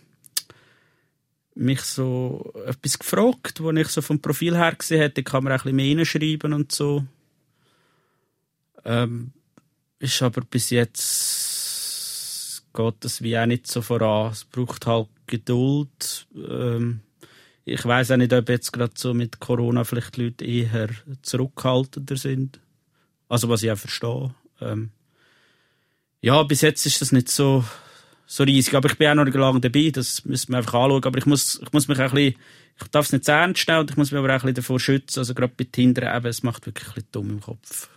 mich 1.56 1.82
so 1.82 2.52
etwas 2.66 3.00
gefragt, 3.00 3.62
wo 3.62 3.72
ich 3.72 3.88
so 3.88 4.02
vom 4.02 4.20
Profil 4.20 4.58
her 4.58 4.76
gesehen 4.76 5.00
hätte, 5.00 5.24
kann 5.24 5.46
man 5.46 5.54
auch 5.54 5.66
ein 5.66 5.76
bisschen 5.76 5.76
mehr 5.78 5.98
reinschreiben 5.98 6.52
und 6.52 6.74
so. 6.74 7.06
Ähm, 8.84 9.32
ist 10.00 10.22
aber 10.22 10.42
bis 10.42 10.72
jetzt 10.72 11.54
geht 12.74 12.96
das 13.00 13.22
wie 13.22 13.38
auch 13.38 13.46
nicht 13.46 13.68
so 13.68 13.82
voran. 13.82 14.32
Es 14.32 14.44
braucht 14.44 14.88
halt 14.88 15.08
Geduld. 15.28 16.28
Ähm, 16.36 17.00
ich 17.66 17.86
weiß 17.86 18.12
auch 18.12 18.18
nicht, 18.18 18.34
ob 18.34 18.50
jetzt 18.50 18.74
gerade 18.74 18.94
so 18.96 19.14
mit 19.14 19.40
Corona 19.40 19.84
vielleicht 19.84 20.18
die 20.18 20.24
Leute 20.24 20.46
eher 20.46 20.90
zurückhaltender 21.22 22.18
sind. 22.18 22.60
Also 23.30 23.50
was 23.50 23.64
ich 23.64 23.72
auch 23.72 23.78
verstehe. 23.78 24.34
Ähm, 24.62 24.92
ja, 26.22 26.44
bis 26.44 26.62
jetzt 26.62 26.86
ist 26.86 27.02
das 27.02 27.12
nicht 27.12 27.30
so, 27.30 27.64
so 28.26 28.44
riesig. 28.44 28.76
Aber 28.76 28.90
ich 28.90 28.98
bin 28.98 29.08
auch 29.08 29.26
noch 29.26 29.34
lange 29.34 29.62
dabei. 29.62 29.92
Das 29.92 30.26
müssen 30.26 30.52
wir 30.52 30.58
einfach 30.58 30.74
anschauen. 30.74 31.04
Aber 31.04 31.18
ich 31.18 31.26
muss, 31.26 31.60
ich 31.62 31.72
muss 31.72 31.88
mich 31.88 32.00
auch 32.00 32.04
ein 32.04 32.16
bisschen, 32.16 32.36
ich 32.82 32.88
darf 32.90 33.06
es 33.06 33.12
nicht 33.12 33.26
zu 33.26 33.32
ernst 33.32 33.68
nehmen 33.68 33.80
und 33.82 33.92
ich 33.92 33.98
muss 33.98 34.12
mich 34.12 34.20
aber 34.20 34.30
auch 34.30 34.34
ein 34.34 34.40
bisschen 34.40 34.56
davor 34.56 34.80
schützen. 34.80 35.20
Also 35.20 35.34
gerade 35.34 35.54
bei 35.56 35.66
Tinder 35.72 36.16
eben, 36.16 36.26
es 36.26 36.44
macht 36.44 36.66
wirklich 36.66 36.88
ein 36.90 36.94
bisschen 36.96 37.10
dumm 37.12 37.30
im 37.30 37.42
Kopf. 37.42 37.90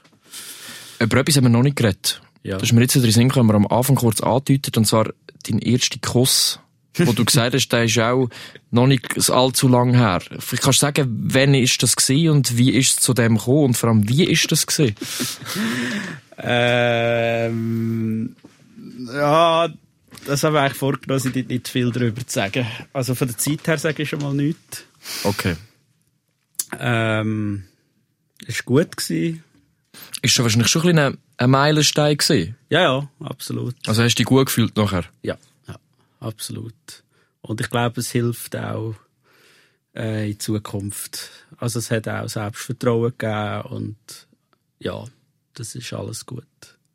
Über 1.00 1.18
etwas 1.18 1.36
haben 1.36 1.44
wir 1.44 1.50
noch 1.50 1.62
nicht 1.62 1.76
geredet. 1.76 2.22
Ja. 2.42 2.58
Das 2.58 2.64
ist 2.64 2.72
mir 2.72 2.82
jetzt 2.82 2.94
wieder 2.94 3.04
in 3.04 3.10
den 3.10 3.14
Sinn 3.14 3.28
gekommen, 3.28 3.48
wir 3.50 3.56
am 3.56 3.66
Anfang 3.66 3.96
kurz 3.96 4.20
angedeutet, 4.20 4.76
und 4.76 4.86
zwar 4.86 5.12
dein 5.48 5.58
erster 5.58 5.98
Kuss, 5.98 6.60
wo 6.98 7.12
du 7.12 7.24
gesagt 7.24 7.54
hast, 7.54 7.68
der 7.68 7.84
ist 7.84 7.98
auch 7.98 8.28
noch 8.70 8.86
nicht 8.86 9.30
allzu 9.30 9.68
lang 9.68 9.94
her. 9.94 10.20
Vielleicht 10.38 10.62
kannst 10.62 10.82
du 10.82 10.86
sagen, 10.86 11.20
wann 11.24 11.54
ist 11.54 11.82
das 11.82 11.96
gewesen 11.96 12.30
und 12.30 12.56
wie 12.56 12.70
ist 12.70 12.90
es 12.90 12.96
zu 12.96 13.14
dem 13.14 13.38
gekommen 13.38 13.64
und 13.64 13.76
vor 13.76 13.90
allem, 13.90 14.08
wie 14.08 14.24
ist 14.24 14.50
das 14.50 14.66
gewesen? 14.66 14.94
Ähm, 16.38 18.36
ja, 19.12 19.68
das 20.26 20.42
habe 20.42 20.56
ich 20.56 20.62
eigentlich 20.62 20.78
vorgenommen, 20.78 21.22
ich 21.26 21.32
dort 21.32 21.48
nicht 21.48 21.68
viel 21.68 21.92
darüber 21.92 22.26
zu 22.26 22.34
sagen. 22.34 22.66
Also 22.92 23.14
von 23.14 23.28
der 23.28 23.38
Zeit 23.38 23.66
her 23.66 23.78
sage 23.78 24.02
ich 24.02 24.08
schon 24.08 24.20
mal 24.20 24.34
nichts. 24.34 24.84
Okay. 25.24 25.56
Ähm, 26.78 27.64
es 28.46 28.58
war 28.58 28.64
gut. 28.64 28.96
Gewesen. 28.96 29.42
Ist 30.22 30.34
schon 30.34 30.44
wahrscheinlich 30.44 30.68
schon 30.68 30.82
ein 30.82 30.94
bisschen 30.94 30.98
ein, 30.98 31.18
ein 31.38 31.50
Meilenstein 31.50 32.16
gewesen. 32.16 32.56
Ja, 32.68 32.82
ja, 32.82 33.08
absolut. 33.20 33.74
Also 33.86 34.02
hast 34.02 34.14
du 34.14 34.16
dich 34.16 34.26
gut 34.26 34.46
gefühlt 34.46 34.76
nachher? 34.76 35.04
Ja, 35.22 35.34
ja, 35.34 35.40
absolut. 36.20 36.74
Und 37.42 37.60
ich 37.60 37.70
glaube, 37.70 38.00
es 38.00 38.10
hilft 38.10 38.56
auch 38.56 38.94
äh, 39.94 40.30
in 40.30 40.40
Zukunft. 40.40 41.30
Also 41.58 41.78
es 41.78 41.90
hat 41.90 42.08
auch 42.08 42.28
Selbstvertrauen 42.28 43.12
gegeben 43.16 43.62
und 43.62 43.96
ja, 44.78 45.04
das 45.54 45.74
ist 45.74 45.92
alles 45.92 46.26
gut. 46.26 46.44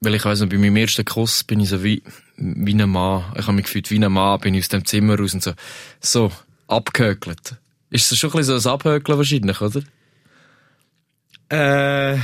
Weil 0.02 0.16
ich 0.16 0.26
weiss 0.26 0.40
noch, 0.40 0.50
bei 0.50 0.58
meinem 0.58 0.76
ersten 0.78 1.06
Kuss 1.06 1.44
bin 1.44 1.60
ich 1.60 1.70
so 1.70 1.84
wie, 1.84 2.02
wie 2.38 2.74
ein 2.74 2.90
Mann. 2.90 3.24
Ich 3.38 3.44
habe 3.44 3.54
mich 3.54 3.66
gefühlt 3.66 3.90
wie 3.92 4.04
ein 4.04 4.12
Mann, 4.12 4.40
bin 4.40 4.56
ich 4.56 4.64
aus 4.66 4.70
dem 4.70 4.84
Zimmer 4.86 5.18
raus 5.18 5.34
und 5.34 5.44
so, 5.44 5.54
so, 6.00 6.32
abgehökelt. 6.68 7.56
Ist 7.92 8.12
das 8.12 8.18
schon 8.18 8.32
ein 8.32 8.38
bisschen 8.38 8.60
so 8.60 8.70
ein 8.70 8.74
Abhökeln 8.74 9.18
wahrscheinlich, 9.18 9.62
oder? 9.62 9.82
Äh, 11.50 12.18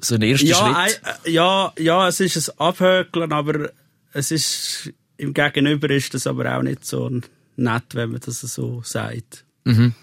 So 0.00 0.14
ein 0.14 0.22
erster 0.22 0.46
ja, 0.46 0.88
Schritt. 0.88 1.00
äh, 1.24 1.30
ja, 1.30 1.72
ja, 1.78 2.08
es 2.08 2.20
ist 2.20 2.50
ein 2.50 2.58
Abhökeln, 2.58 3.32
aber 3.32 3.70
es 4.12 4.30
ist, 4.30 4.92
im 5.20 5.34
Gegenüber 5.34 5.90
ist 5.90 6.14
das 6.14 6.26
aber 6.26 6.56
auch 6.56 6.62
nicht 6.62 6.84
so 6.84 7.10
nett, 7.56 7.84
wenn 7.92 8.10
man 8.10 8.20
das 8.20 8.40
so 8.40 8.82
sagt. 8.82 9.44
Mhm. 9.64 9.94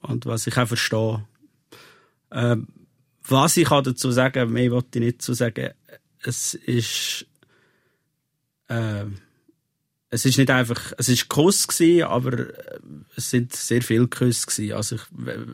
Und 0.00 0.26
was 0.26 0.46
ich 0.46 0.56
auch 0.56 0.66
verstehe. 0.66 1.24
Ähm, 2.32 2.66
was 3.26 3.56
ich 3.56 3.68
kann 3.68 3.84
dazu 3.84 4.10
sagen, 4.10 4.52
mehr 4.52 4.70
wollte 4.72 4.98
ich 4.98 5.04
nicht 5.04 5.22
zu 5.22 5.32
sagen, 5.32 5.70
es 6.22 6.54
ist, 6.54 7.26
ähm, 8.68 9.18
es 10.10 10.24
ist 10.24 10.38
nicht 10.38 10.50
einfach, 10.50 10.92
es 10.98 11.08
ist 11.08 11.28
Kuss 11.28 11.68
gewesen, 11.68 12.04
aber 12.04 12.32
äh, 12.32 12.80
es 13.16 13.30
sind 13.30 13.54
sehr 13.54 13.82
viele 13.82 14.08
Küsse 14.08 14.46
gewesen. 14.46 14.74
Also 14.74 14.96
ich, 14.96 15.28
äh, 15.28 15.46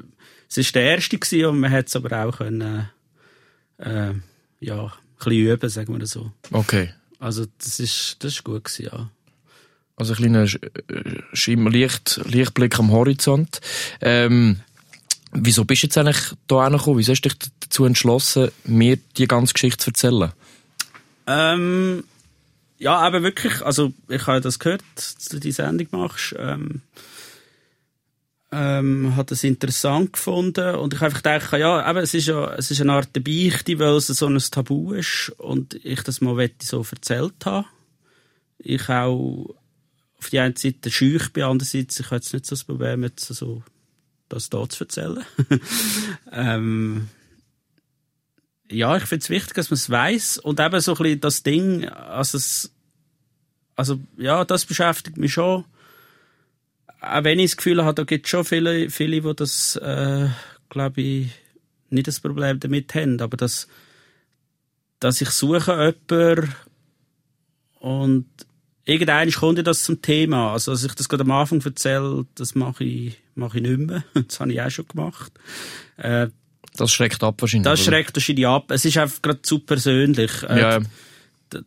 es 0.49 0.57
ist 0.57 0.75
der 0.75 0.83
erste 0.83 1.19
gewesen 1.19 1.47
und 1.47 1.61
man 1.61 1.71
hätte 1.71 1.89
es 1.89 1.97
aber 1.97 2.25
auch 2.25 2.39
können, 2.39 2.89
äh, 3.77 4.15
ja, 4.61 4.85
ein 4.85 4.93
bisschen 5.17 5.33
üben, 5.33 5.69
sagen 5.69 5.99
wir 5.99 6.07
so. 6.07 6.33
Okay. 6.51 6.93
Also 7.21 7.47
das 7.59 7.79
ist, 7.79 8.17
das 8.21 8.33
ist 8.33 8.45
gut 8.45 8.65
gewesen, 8.65 8.89
ja. 8.93 9.11
Also 9.97 10.15
ein 10.15 10.17
kleiner 10.17 10.45
Sch- 10.45 10.59
Schimmer, 11.35 11.71
Licht, 11.71 12.21
Lichtblick 12.25 12.79
am 12.79 12.91
Horizont. 12.91 13.61
Ähm, 14.01 14.61
wieso 15.31 15.67
bist 15.67 15.83
du 15.83 15.87
jetzt 15.87 15.99
eigentlich 15.99 16.33
da 16.47 16.65
hingekommen? 16.65 16.99
Wieso 16.99 17.13
hast 17.13 17.21
du 17.21 17.29
dich 17.29 17.39
dazu 17.61 17.85
entschlossen, 17.85 18.51
mir 18.65 18.97
die 19.19 19.29
ganze 19.29 19.53
Geschichte 19.53 19.77
zu 19.79 19.91
erzählen? 19.91 20.33
Ähm, 21.27 22.05
ja, 22.79 22.97
aber 22.97 23.23
wirklich, 23.23 23.61
also 23.61 23.93
ich 24.09 24.27
habe 24.27 24.41
das 24.41 24.59
gehört, 24.59 24.83
dass 24.95 25.17
du 25.29 25.39
die 25.39 25.53
Sendung 25.53 25.89
machst. 25.91 26.35
Ähm, 26.39 26.81
ähm, 28.53 29.15
hat 29.17 29.31
es 29.31 29.45
interessant 29.45 30.15
gefunden 30.15 30.75
und 30.75 30.93
ich 30.93 31.03
einfach 31.03 31.23
gedacht, 31.23 31.53
ja, 31.53 31.89
eben, 31.89 32.01
es 32.01 32.15
ist 32.15 32.27
ja, 32.27 32.53
es 32.55 32.71
ist 32.71 32.81
eine 32.81 32.93
Art 32.93 33.15
der 33.15 33.21
Beichte, 33.21 33.79
weil 33.79 33.95
es 33.97 34.09
so 34.09 34.27
ein 34.27 34.39
Tabu 34.39 34.93
ist 34.93 35.33
und 35.39 35.75
ich 35.85 36.03
das 36.03 36.21
mal 36.21 36.51
so 36.61 36.85
erzählt 36.91 37.47
habe. 37.47 37.67
Ich 38.59 38.89
auch 38.89 39.55
auf 40.19 40.31
die 40.31 40.39
einen 40.41 40.57
Seite 40.57 40.91
schüch 40.91 41.33
bin, 41.33 41.45
andererseits 41.45 42.01
ich 42.01 42.07
habe 42.07 42.17
jetzt 42.17 42.33
nicht 42.33 42.45
so 42.45 42.51
das 42.51 42.65
Problem, 42.65 43.05
jetzt 43.05 43.27
so 43.27 43.63
das 44.29 44.51
da 44.51 44.69
zu 44.69 44.85
erzählen. 44.85 45.25
ähm, 46.33 47.09
ja, 48.71 48.97
ich 48.97 49.05
finde 49.05 49.23
es 49.23 49.31
wichtig, 49.31 49.55
dass 49.55 49.71
man 49.71 49.77
es 49.77 49.91
weiß 49.91 50.39
und 50.39 50.61
eben 50.61 50.81
so 50.81 50.93
ein 50.93 50.99
bisschen 50.99 51.21
das 51.21 51.43
Ding, 51.43 51.89
also 51.89 52.39
es, 52.39 52.73
also 53.77 53.99
ja, 54.17 54.45
das 54.45 54.67
beschäftigt 54.67 55.17
mich 55.17 55.33
schon. 55.33 55.65
Auch 57.01 57.25
wenn 57.25 57.39
ich 57.39 57.53
das 57.53 57.57
Gefühl 57.57 57.85
habe, 57.85 57.95
da 57.95 58.05
gibt 58.05 58.27
es 58.27 58.31
schon 58.31 58.45
viele, 58.45 58.91
viele, 58.91 59.21
die 59.21 59.37
das, 59.37 59.77
äh, 59.77 60.29
glaube 60.69 61.01
ich, 61.01 61.31
nicht 61.91 62.07
das 62.07 62.21
Problem 62.21 62.61
damit 62.61 62.95
haben, 62.95 63.21
aber 63.21 63.37
dass, 63.37 63.69
dass 65.01 65.21
ich 65.21 65.31
suche 65.31 65.73
jemanden 65.73 66.55
und 67.81 68.27
irgendwann 68.85 69.31
kommt 69.31 69.59
ja 69.59 69.65
das 69.65 69.83
zum 69.83 70.03
Thema. 70.03 70.53
Also, 70.53 70.73
als 70.73 70.85
ich 70.85 70.95
das 70.95 71.09
gerade 71.09 71.23
am 71.23 71.31
Anfang 71.31 71.61
erzähle, 71.63 72.27
das 72.35 72.55
mache 72.55 72.85
ich, 72.85 73.17
mache 73.35 73.59
ich 73.59 73.63
nicht 73.63 73.79
mehr. 73.79 74.05
Das 74.15 74.41
habe 74.41 74.53
ich 74.53 74.61
auch 74.61 74.71
schon 74.71 74.87
gemacht. 74.87 75.33
Äh, 75.97 76.29
das 76.77 76.93
schreckt 76.93 77.23
ab 77.23 77.41
wahrscheinlich. 77.41 77.65
Das 77.65 77.85
schreckt 77.85 78.15
wahrscheinlich 78.15 78.47
ab. 78.47 78.71
Es 78.71 78.85
ist 78.85 78.97
einfach 78.97 79.23
gerade 79.23 79.43
zu 79.43 79.61
persönlich. 79.61 80.31
Äh, 80.45 80.61
ja. 80.61 80.81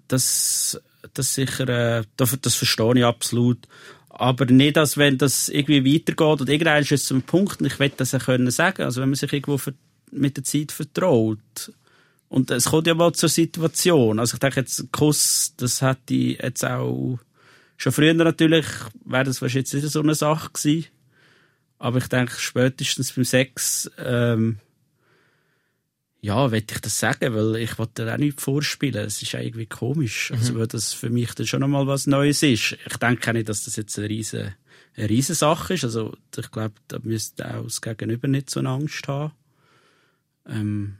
Das, 0.07 0.79
das 1.13 1.33
sicher, 1.33 1.67
äh, 1.67 2.03
das, 2.15 2.37
das 2.41 2.55
verstehe 2.55 2.97
ich 2.97 3.05
absolut. 3.05 3.67
Aber 4.15 4.45
nicht, 4.45 4.77
dass 4.77 4.95
wenn 4.95 5.17
das 5.17 5.49
irgendwie 5.49 5.95
weitergeht 5.95 6.41
und 6.41 6.49
irgendwann 6.49 6.83
ist 6.83 6.91
es 6.91 7.05
zum 7.05 7.23
Punkt, 7.23 7.59
und 7.59 7.65
ich 7.65 7.79
will 7.79 7.91
das 7.97 8.11
ja 8.11 8.19
können 8.19 8.51
sagen, 8.51 8.83
also 8.83 9.01
wenn 9.01 9.09
man 9.09 9.15
sich 9.15 9.33
irgendwo 9.33 9.59
mit 10.11 10.37
der 10.37 10.43
Zeit 10.43 10.71
vertraut. 10.71 11.73
Und 12.29 12.51
es 12.51 12.65
kommt 12.65 12.85
ja 12.85 12.93
mal 12.93 13.11
zur 13.13 13.29
Situation. 13.29 14.19
Also 14.19 14.35
ich 14.35 14.39
denke 14.39 14.59
jetzt, 14.59 14.91
Kuss, 14.91 15.53
das 15.57 15.81
hätte 15.81 16.13
ich 16.13 16.39
jetzt 16.39 16.63
auch 16.63 17.17
schon 17.77 17.91
früher 17.91 18.13
natürlich, 18.13 18.67
wäre 19.03 19.23
das 19.23 19.41
wahrscheinlich 19.41 19.71
jetzt 19.71 19.83
nicht 19.83 19.91
so 19.91 20.01
eine 20.01 20.13
Sache 20.13 20.51
gewesen. 20.53 20.85
Aber 21.79 21.97
ich 21.97 22.07
denke, 22.07 22.33
spätestens 22.37 23.13
beim 23.13 23.25
Sex, 23.25 23.89
ähm, 23.97 24.59
ja, 26.23 26.51
will 26.51 26.63
ich 26.65 26.79
das 26.79 26.97
sagen, 26.97 27.35
weil 27.35 27.57
ich 27.57 27.77
wollte 27.77 28.05
da 28.05 28.13
auch 28.13 28.17
nicht 28.17 28.39
vorspielen. 28.39 29.05
Es 29.05 29.21
ist 29.21 29.33
irgendwie 29.33 29.65
komisch. 29.65 30.31
Mhm. 30.31 30.37
Also, 30.37 30.55
weil 30.55 30.67
das 30.67 30.93
für 30.93 31.09
mich 31.09 31.33
dann 31.33 31.45
schon 31.45 31.59
nochmal 31.59 31.85
was 31.85 32.07
Neues 32.07 32.41
ist. 32.43 32.77
Ich 32.85 32.97
denke 32.97 33.29
auch 33.29 33.33
nicht, 33.33 33.49
dass 33.49 33.65
das 33.65 33.75
jetzt 33.75 33.99
eine 33.99 34.07
riesen, 34.07 34.55
eine 34.95 35.09
riesen 35.09 35.35
Sache 35.35 35.73
ist. 35.73 35.83
Also, 35.83 36.15
ich 36.37 36.49
glaube, 36.49 36.75
da 36.87 36.99
müsste 37.03 37.53
auch 37.53 37.63
das 37.63 37.81
Gegenüber 37.81 38.29
nicht 38.29 38.49
so 38.49 38.61
eine 38.61 38.69
Angst 38.69 39.05
haben. 39.09 39.33
Ähm, 40.47 40.97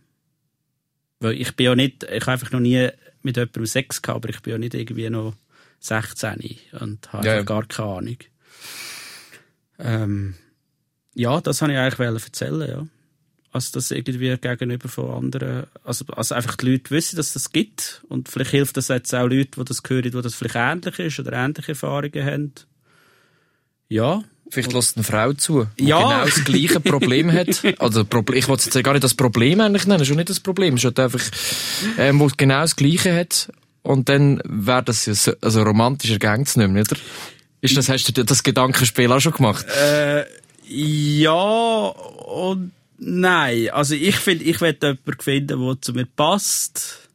weil 1.22 1.40
ich 1.40 1.56
bin 1.56 1.68
ja 1.68 1.76
nicht, 1.76 2.04
ich 2.04 2.22
habe 2.24 2.34
einfach 2.34 2.52
noch 2.52 2.60
nie 2.60 2.90
mit 3.22 3.38
jemandem 3.38 3.66
Sex 3.66 4.02
gehabt, 4.02 4.26
aber 4.26 4.30
ich 4.30 4.42
bin 4.42 4.52
ja 4.52 4.58
nicht 4.58 4.74
irgendwie 4.74 5.10
noch 5.10 5.36
16 5.80 6.58
und 6.82 7.14
habe 7.14 7.26
ja. 7.26 7.44
gar 7.44 7.66
keine 7.66 7.88
Ahnung. 7.88 8.18
Ähm, 9.80 10.36
ja, 11.14 11.40
das 11.40 11.62
habe 11.62 11.72
ich 11.72 11.78
eigentlich 11.78 12.26
erzählen, 12.26 12.70
ja 12.70 12.88
als 13.54 13.72
das 13.72 13.92
irgendwie 13.92 14.36
gegenüber 14.36 14.90
von 14.90 15.12
anderen, 15.12 15.68
also, 15.84 16.06
also 16.08 16.34
einfach 16.34 16.56
die 16.58 16.72
Leute 16.72 16.90
wissen, 16.90 17.16
dass 17.16 17.34
das 17.34 17.52
gibt 17.52 18.04
und 18.10 18.28
vielleicht 18.28 18.52
hilft 18.52 18.78
das 18.78 18.88
jetzt 18.88 19.14
auch 19.14 19.28
Leute, 19.28 19.52
die 19.60 19.64
das 19.64 19.82
hören, 19.88 20.12
die 20.12 20.22
das 20.22 20.34
vielleicht 20.34 20.56
ähnlich 20.56 21.00
ist 21.00 21.20
oder 21.20 21.34
ähnliche 21.34 21.74
Erfahrungen 21.74 22.26
haben. 22.26 22.54
Ja. 23.90 24.24
Vielleicht 24.50 24.74
lässt 24.74 24.98
eine 24.98 25.04
Frau 25.04 25.34
zu, 25.34 25.68
die 25.80 25.86
ja. 25.86 26.00
genau 26.00 26.26
das 26.26 26.44
gleiche 26.44 26.80
Problem 26.80 27.32
hat. 27.32 27.64
Also, 27.80 28.02
ich 28.34 28.48
wollte 28.48 28.66
jetzt 28.66 28.84
gar 28.84 28.94
nicht 28.94 29.04
das 29.04 29.14
Problem 29.14 29.62
eigentlich 29.62 29.86
nennen, 29.88 30.04
schon 30.04 30.18
nicht 30.18 30.30
das 30.30 30.40
Problem. 30.40 30.76
Ist 30.76 30.86
halt 30.86 31.00
einfach, 31.00 31.22
ähm, 31.98 32.20
wo 32.20 32.28
genau 32.36 32.62
das 32.62 32.76
gleiche 32.76 33.16
hat. 33.16 33.52
Und 33.84 34.10
dann 34.10 34.42
wäre 34.46 34.84
das 34.84 35.06
ja 35.06 35.14
so, 35.14 35.34
also 35.42 35.62
romantischer 35.62 36.18
gängt's 36.18 36.56
nicht 36.56 36.70
mehr, 36.70 36.84
oder? 36.84 36.98
Ist 37.62 37.78
das, 37.78 37.88
hast 37.90 38.18
du 38.18 38.24
das 38.24 38.44
Gedankenspiel 38.44 39.12
auch 39.12 39.20
schon 39.20 39.34
gemacht? 39.34 39.66
Äh, 39.70 40.26
ja, 40.68 41.32
und 41.32 42.72
Nein, 43.06 43.70
also 43.72 43.96
ich 43.96 44.16
finde, 44.16 44.46
ich 44.46 44.62
will 44.62 44.78
jemanden 44.82 45.22
finden, 45.22 45.60
der 45.60 45.82
zu 45.82 45.92
mir 45.94 46.06
passt. 46.06 47.10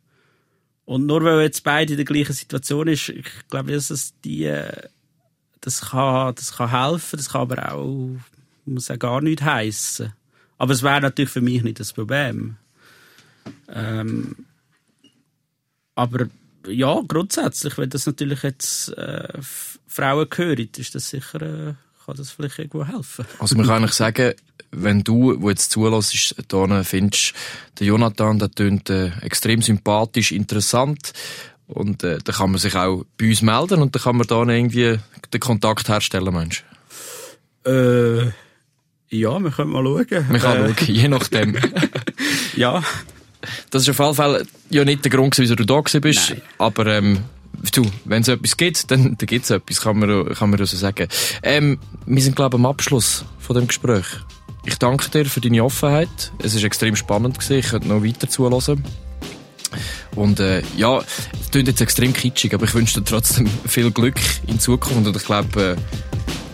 Und 0.84 1.06
nur 1.06 1.24
weil 1.24 1.42
jetzt 1.42 1.64
beide 1.64 1.94
in 1.94 1.96
der 1.96 2.04
gleichen 2.04 2.34
Situation 2.34 2.88
ist, 2.88 3.08
ich 3.08 3.26
glaube, 3.48 3.72
dass 3.72 3.90
es 3.90 4.12
die, 4.20 4.52
das 5.60 5.80
kann, 5.80 6.34
das 6.34 6.56
kann 6.56 6.70
helfen, 6.70 7.16
das 7.16 7.30
kann 7.30 7.42
aber 7.42 7.72
auch, 7.72 8.16
muss 8.66 8.90
auch 8.90 8.98
gar 8.98 9.22
nicht 9.22 9.42
heißen. 9.42 10.12
Aber 10.58 10.72
es 10.72 10.82
wäre 10.82 11.00
natürlich 11.00 11.30
für 11.30 11.40
mich 11.40 11.62
nicht 11.62 11.80
das 11.80 11.94
Problem. 11.94 12.56
Ähm, 13.68 14.36
aber 15.94 16.28
ja, 16.66 17.00
grundsätzlich, 17.06 17.78
wenn 17.78 17.90
das 17.90 18.06
natürlich 18.06 18.42
jetzt 18.42 18.90
äh, 18.90 19.38
Frauen 19.86 20.28
gehören, 20.28 20.68
ist 20.76 20.94
das 20.94 21.08
sicher, 21.08 21.42
äh, 21.42 21.74
kann 22.08 22.16
das 22.16 22.30
vielleicht 22.30 22.58
irgendwo 22.58 22.86
helfen. 22.86 23.26
Also 23.38 23.54
man 23.56 23.66
kann 23.66 23.82
eigentlich 23.82 23.92
sagen, 23.92 24.32
wenn 24.70 25.04
du, 25.04 25.36
wo 25.40 25.50
jetzt 25.50 25.70
zulässt, 25.70 26.34
da 26.48 26.82
findest, 26.82 27.34
der 27.78 27.86
Jonathan, 27.86 28.38
der 28.38 28.50
tönt 28.50 28.88
äh, 28.88 29.10
extrem 29.20 29.60
sympathisch, 29.60 30.32
interessant. 30.32 31.12
Und 31.66 32.02
äh, 32.04 32.18
da 32.24 32.32
kann 32.32 32.50
man 32.50 32.58
sich 32.58 32.74
auch 32.76 33.04
bei 33.18 33.28
uns 33.28 33.42
melden 33.42 33.82
und 33.82 33.94
dann 33.94 34.02
kann 34.02 34.16
man 34.16 34.26
da 34.26 34.42
irgendwie 34.42 34.98
den 35.34 35.40
Kontakt 35.40 35.90
herstellen, 35.90 36.32
Mensch. 36.32 36.64
Äh, 37.66 38.28
ja, 39.10 39.38
wir 39.38 39.50
können 39.50 39.70
mal 39.70 39.84
schauen. 39.84 40.06
Wir 40.08 40.40
können 40.40 40.70
äh. 40.70 40.74
schauen, 40.74 40.94
je 40.94 41.08
nachdem. 41.08 41.58
ja. 42.56 42.82
Das 43.70 43.82
ist 43.82 43.90
auf 43.90 43.98
jeden 43.98 44.14
Fall 44.14 44.46
ja 44.70 44.84
nicht 44.84 45.04
der 45.04 45.10
Grund, 45.10 45.38
wieso 45.38 45.54
du 45.54 45.64
da 45.64 45.80
bist, 45.80 46.30
Nein. 46.30 46.42
aber 46.56 46.86
ähm, 46.86 47.22
du, 47.72 47.84
wenn 48.04 48.22
es 48.22 48.28
etwas 48.28 48.56
gibt, 48.56 48.90
dann, 48.90 49.16
dann 49.16 49.26
gibt 49.26 49.44
es 49.44 49.50
etwas, 49.50 49.80
kann 49.80 49.98
man, 49.98 50.34
kann 50.34 50.50
man 50.50 50.64
so 50.64 50.76
sagen. 50.76 51.08
Ähm, 51.42 51.78
wir 52.06 52.22
sind, 52.22 52.36
glaube 52.36 52.56
ich, 52.56 52.60
am 52.60 52.66
Abschluss 52.66 53.24
von 53.38 53.56
dem 53.56 53.66
Gespräch. 53.66 54.06
Ich 54.64 54.76
danke 54.76 55.10
dir 55.10 55.24
für 55.24 55.40
deine 55.40 55.64
Offenheit. 55.64 56.32
Es 56.42 56.54
ist 56.54 56.64
extrem 56.64 56.94
spannend 56.94 57.38
gewesen. 57.38 57.58
Ich 57.58 57.68
könnte 57.68 57.88
noch 57.88 58.04
weiter 58.04 58.28
zuhören. 58.28 58.84
Und 60.14 60.40
äh, 60.40 60.62
ja, 60.76 60.98
es 60.98 61.50
klingt 61.50 61.68
jetzt 61.68 61.80
extrem 61.80 62.12
kitschig, 62.12 62.54
aber 62.54 62.64
ich 62.64 62.74
wünsche 62.74 63.00
dir 63.00 63.04
trotzdem 63.04 63.46
viel 63.66 63.90
Glück 63.90 64.20
in 64.46 64.58
Zukunft. 64.58 65.06
Und 65.06 65.16
ich 65.16 65.24
glaube, 65.24 65.76
äh, 65.76 65.76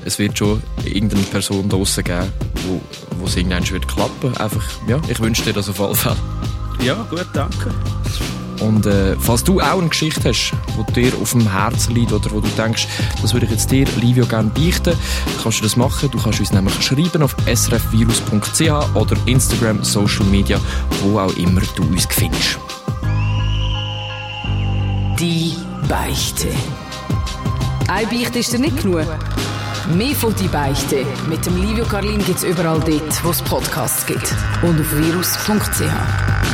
es 0.04 0.18
wird 0.18 0.38
schon 0.38 0.62
irgendeine 0.84 1.22
Person 1.22 1.68
draussen 1.68 2.04
geben, 2.04 2.30
wo, 2.66 2.80
wo 3.18 3.26
es 3.26 3.36
irgendwann 3.36 3.68
wird 3.68 3.88
klappen. 3.88 4.36
Einfach, 4.36 4.64
ja, 4.86 5.00
ich 5.08 5.18
wünsche 5.20 5.42
dir 5.42 5.52
das 5.52 5.68
auf 5.68 5.80
alle 5.80 5.94
Fälle. 5.94 6.16
Ja, 6.82 7.06
gut, 7.10 7.26
danke. 7.32 7.72
Und 8.66 8.86
äh, 8.86 9.16
falls 9.18 9.44
du 9.44 9.60
auch 9.60 9.78
eine 9.78 9.88
Geschichte 9.88 10.28
hast, 10.28 10.52
die 10.88 10.92
dir 10.92 11.12
auf 11.20 11.32
dem 11.32 11.50
Herzen 11.50 11.94
liegt 11.94 12.12
oder 12.12 12.30
wo 12.30 12.40
du 12.40 12.48
denkst, 12.56 12.88
das 13.20 13.32
würde 13.32 13.46
ich 13.46 13.52
jetzt 13.52 13.70
dir, 13.70 13.86
Livio, 14.00 14.26
gerne 14.26 14.50
beichten, 14.50 14.96
kannst 15.42 15.58
du 15.58 15.62
das 15.62 15.76
machen. 15.76 16.10
Du 16.10 16.18
kannst 16.18 16.40
uns 16.40 16.52
nämlich 16.52 16.74
schreiben 16.82 17.22
auf 17.22 17.36
srfvirus.ch 17.46 18.94
oder 18.94 19.16
Instagram, 19.26 19.84
Social 19.84 20.24
Media, 20.26 20.58
wo 21.02 21.18
auch 21.18 21.34
immer 21.36 21.60
du 21.76 21.82
uns 21.82 22.06
findest. 22.10 22.58
Die 25.18 25.54
Beichte. 25.88 26.48
Ein 27.88 28.08
Beichte 28.08 28.38
ist 28.38 28.52
dir 28.52 28.58
nicht 28.58 28.82
genug. 28.82 29.06
Mehr 29.94 30.14
von 30.14 30.34
«Die 30.36 30.48
Beichte» 30.48 31.04
mit 31.28 31.44
dem 31.44 31.60
Livio 31.60 31.84
Carlin 31.84 32.24
gibt 32.24 32.38
es 32.38 32.44
überall 32.44 32.80
dort, 32.80 33.24
wo 33.24 33.30
es 33.30 33.42
Podcasts 33.42 34.06
gibt. 34.06 34.34
Und 34.62 34.80
auf 34.80 34.96
virus.ch. 34.96 36.53